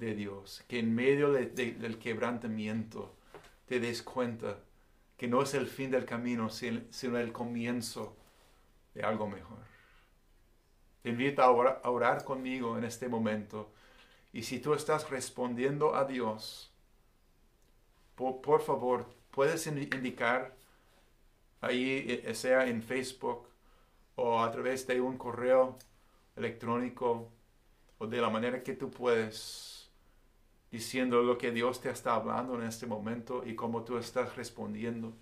[0.00, 3.14] de Dios, que en medio del quebrantamiento
[3.66, 4.58] te des cuenta
[5.16, 8.16] que no es el fin del camino, sino el comienzo
[8.94, 9.58] de algo mejor.
[11.02, 11.50] Te invito a
[11.90, 13.70] orar, conmigo en este momento.
[14.32, 16.72] Y si tú estás respondiendo a Dios,
[18.16, 20.54] por, favor, puedes indicar
[21.60, 23.46] ahí, eh, sea en Facebook
[24.14, 25.78] o a través de un correo
[26.36, 27.30] electrónico
[27.98, 29.79] o de la manera que tú puedes,
[30.70, 35.12] diciendo lo que Dios te está hablando en este momento y cómo tú estás respondiendo.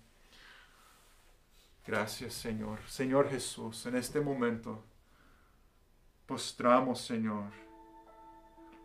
[1.85, 2.79] Gracias Señor.
[2.87, 4.83] Señor Jesús, en este momento
[6.25, 7.51] postramos, Señor,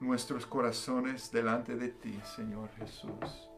[0.00, 3.50] nuestros corazones delante de ti, Señor Jesús.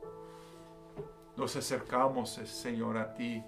[1.36, 3.42] Nos acercamos, Señor, a ti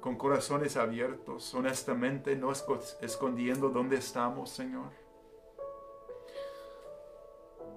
[0.00, 2.52] con corazones abiertos, honestamente, no
[3.00, 5.01] escondiendo dónde estamos, Señor.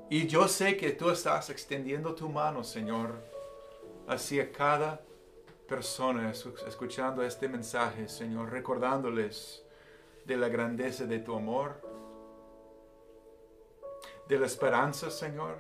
[0.10, 3.16] Y yo sé que tú estás extendiendo tu mano, Señor,
[4.08, 5.02] hacia cada
[5.68, 9.64] persona escuchando este mensaje, Señor, recordándoles
[10.24, 11.82] de la grandeza de tu amor,
[14.28, 15.60] de la esperanza, Señor,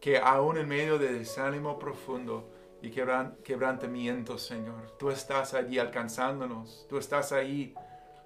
[0.00, 2.48] que aún en medio de desánimo profundo
[2.80, 7.74] y quebrantamiento, Señor, tú estás allí alcanzándonos, tú estás ahí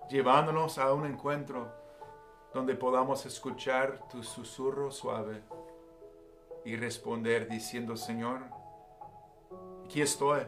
[0.09, 1.84] llevándonos a un encuentro
[2.55, 5.43] donde podamos escuchar tu susurro suave
[6.65, 8.43] y responder diciendo, Señor,
[9.85, 10.43] aquí estoy.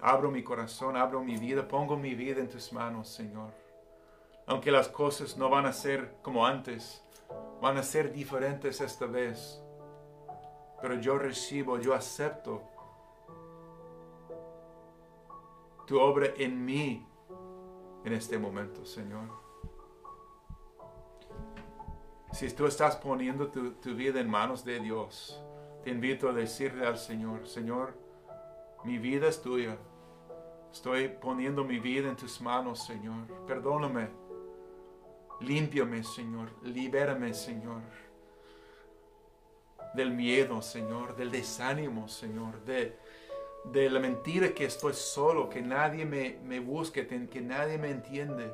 [0.00, 3.52] Abro mi corazón, abro mi vida, pongo mi vida en tus manos, Señor.
[4.46, 7.04] Aunque las cosas no van a ser como antes,
[7.60, 9.62] van a ser diferentes esta vez.
[10.80, 12.62] Pero yo recibo, yo acepto
[15.86, 17.06] tu obra en mí
[18.04, 19.41] en este momento, Señor.
[22.32, 25.38] Si tú estás poniendo tu, vida en manos de Dios,
[25.84, 27.94] te invito a decirle al Señor, Señor,
[28.84, 29.76] mi vida es tuya.
[30.72, 33.26] Estoy poniendo mi vida en tus manos, Señor.
[33.46, 34.08] Perdóname.
[35.40, 36.48] Límpiame, Señor.
[36.62, 37.82] Libérame, Señor.
[39.94, 41.14] Del miedo, Señor.
[41.14, 42.64] Del desánimo, Señor.
[42.64, 42.96] De,
[43.64, 48.50] de la mentira que estoy solo, que nadie me, me busque, que nadie me entiende.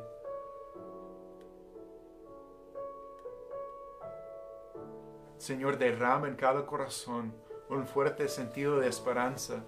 [5.38, 7.32] Señor, derrama en cada corazón
[7.70, 9.62] un fuerte sentido de esperanza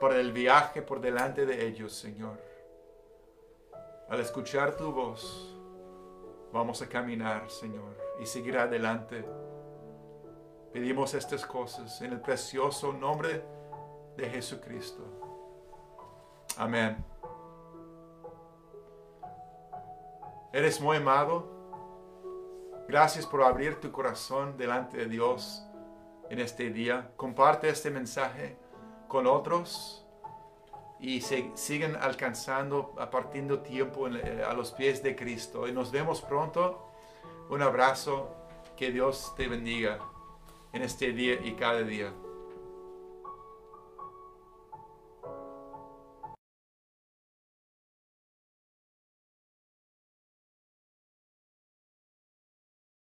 [0.00, 2.38] por el viaje por delante de ellos, Señor.
[4.08, 5.56] Al escuchar tu voz,
[6.52, 9.24] vamos a caminar, Señor, y seguir adelante.
[10.72, 13.42] Pedimos estas cosas en el precioso nombre
[14.16, 15.02] de Jesucristo.
[16.56, 16.96] Amén.
[20.52, 21.55] ¿Eres muy amado?
[22.88, 25.64] Gracias por abrir tu corazón delante de Dios
[26.30, 27.10] en este día.
[27.16, 28.56] Comparte este mensaje
[29.08, 30.06] con otros
[31.00, 35.66] y se, siguen alcanzando, apartiendo tiempo eh, a los pies de Cristo.
[35.66, 36.88] Y nos vemos pronto.
[37.50, 38.32] Un abrazo.
[38.76, 39.98] Que Dios te bendiga
[40.74, 42.12] en este día y cada día.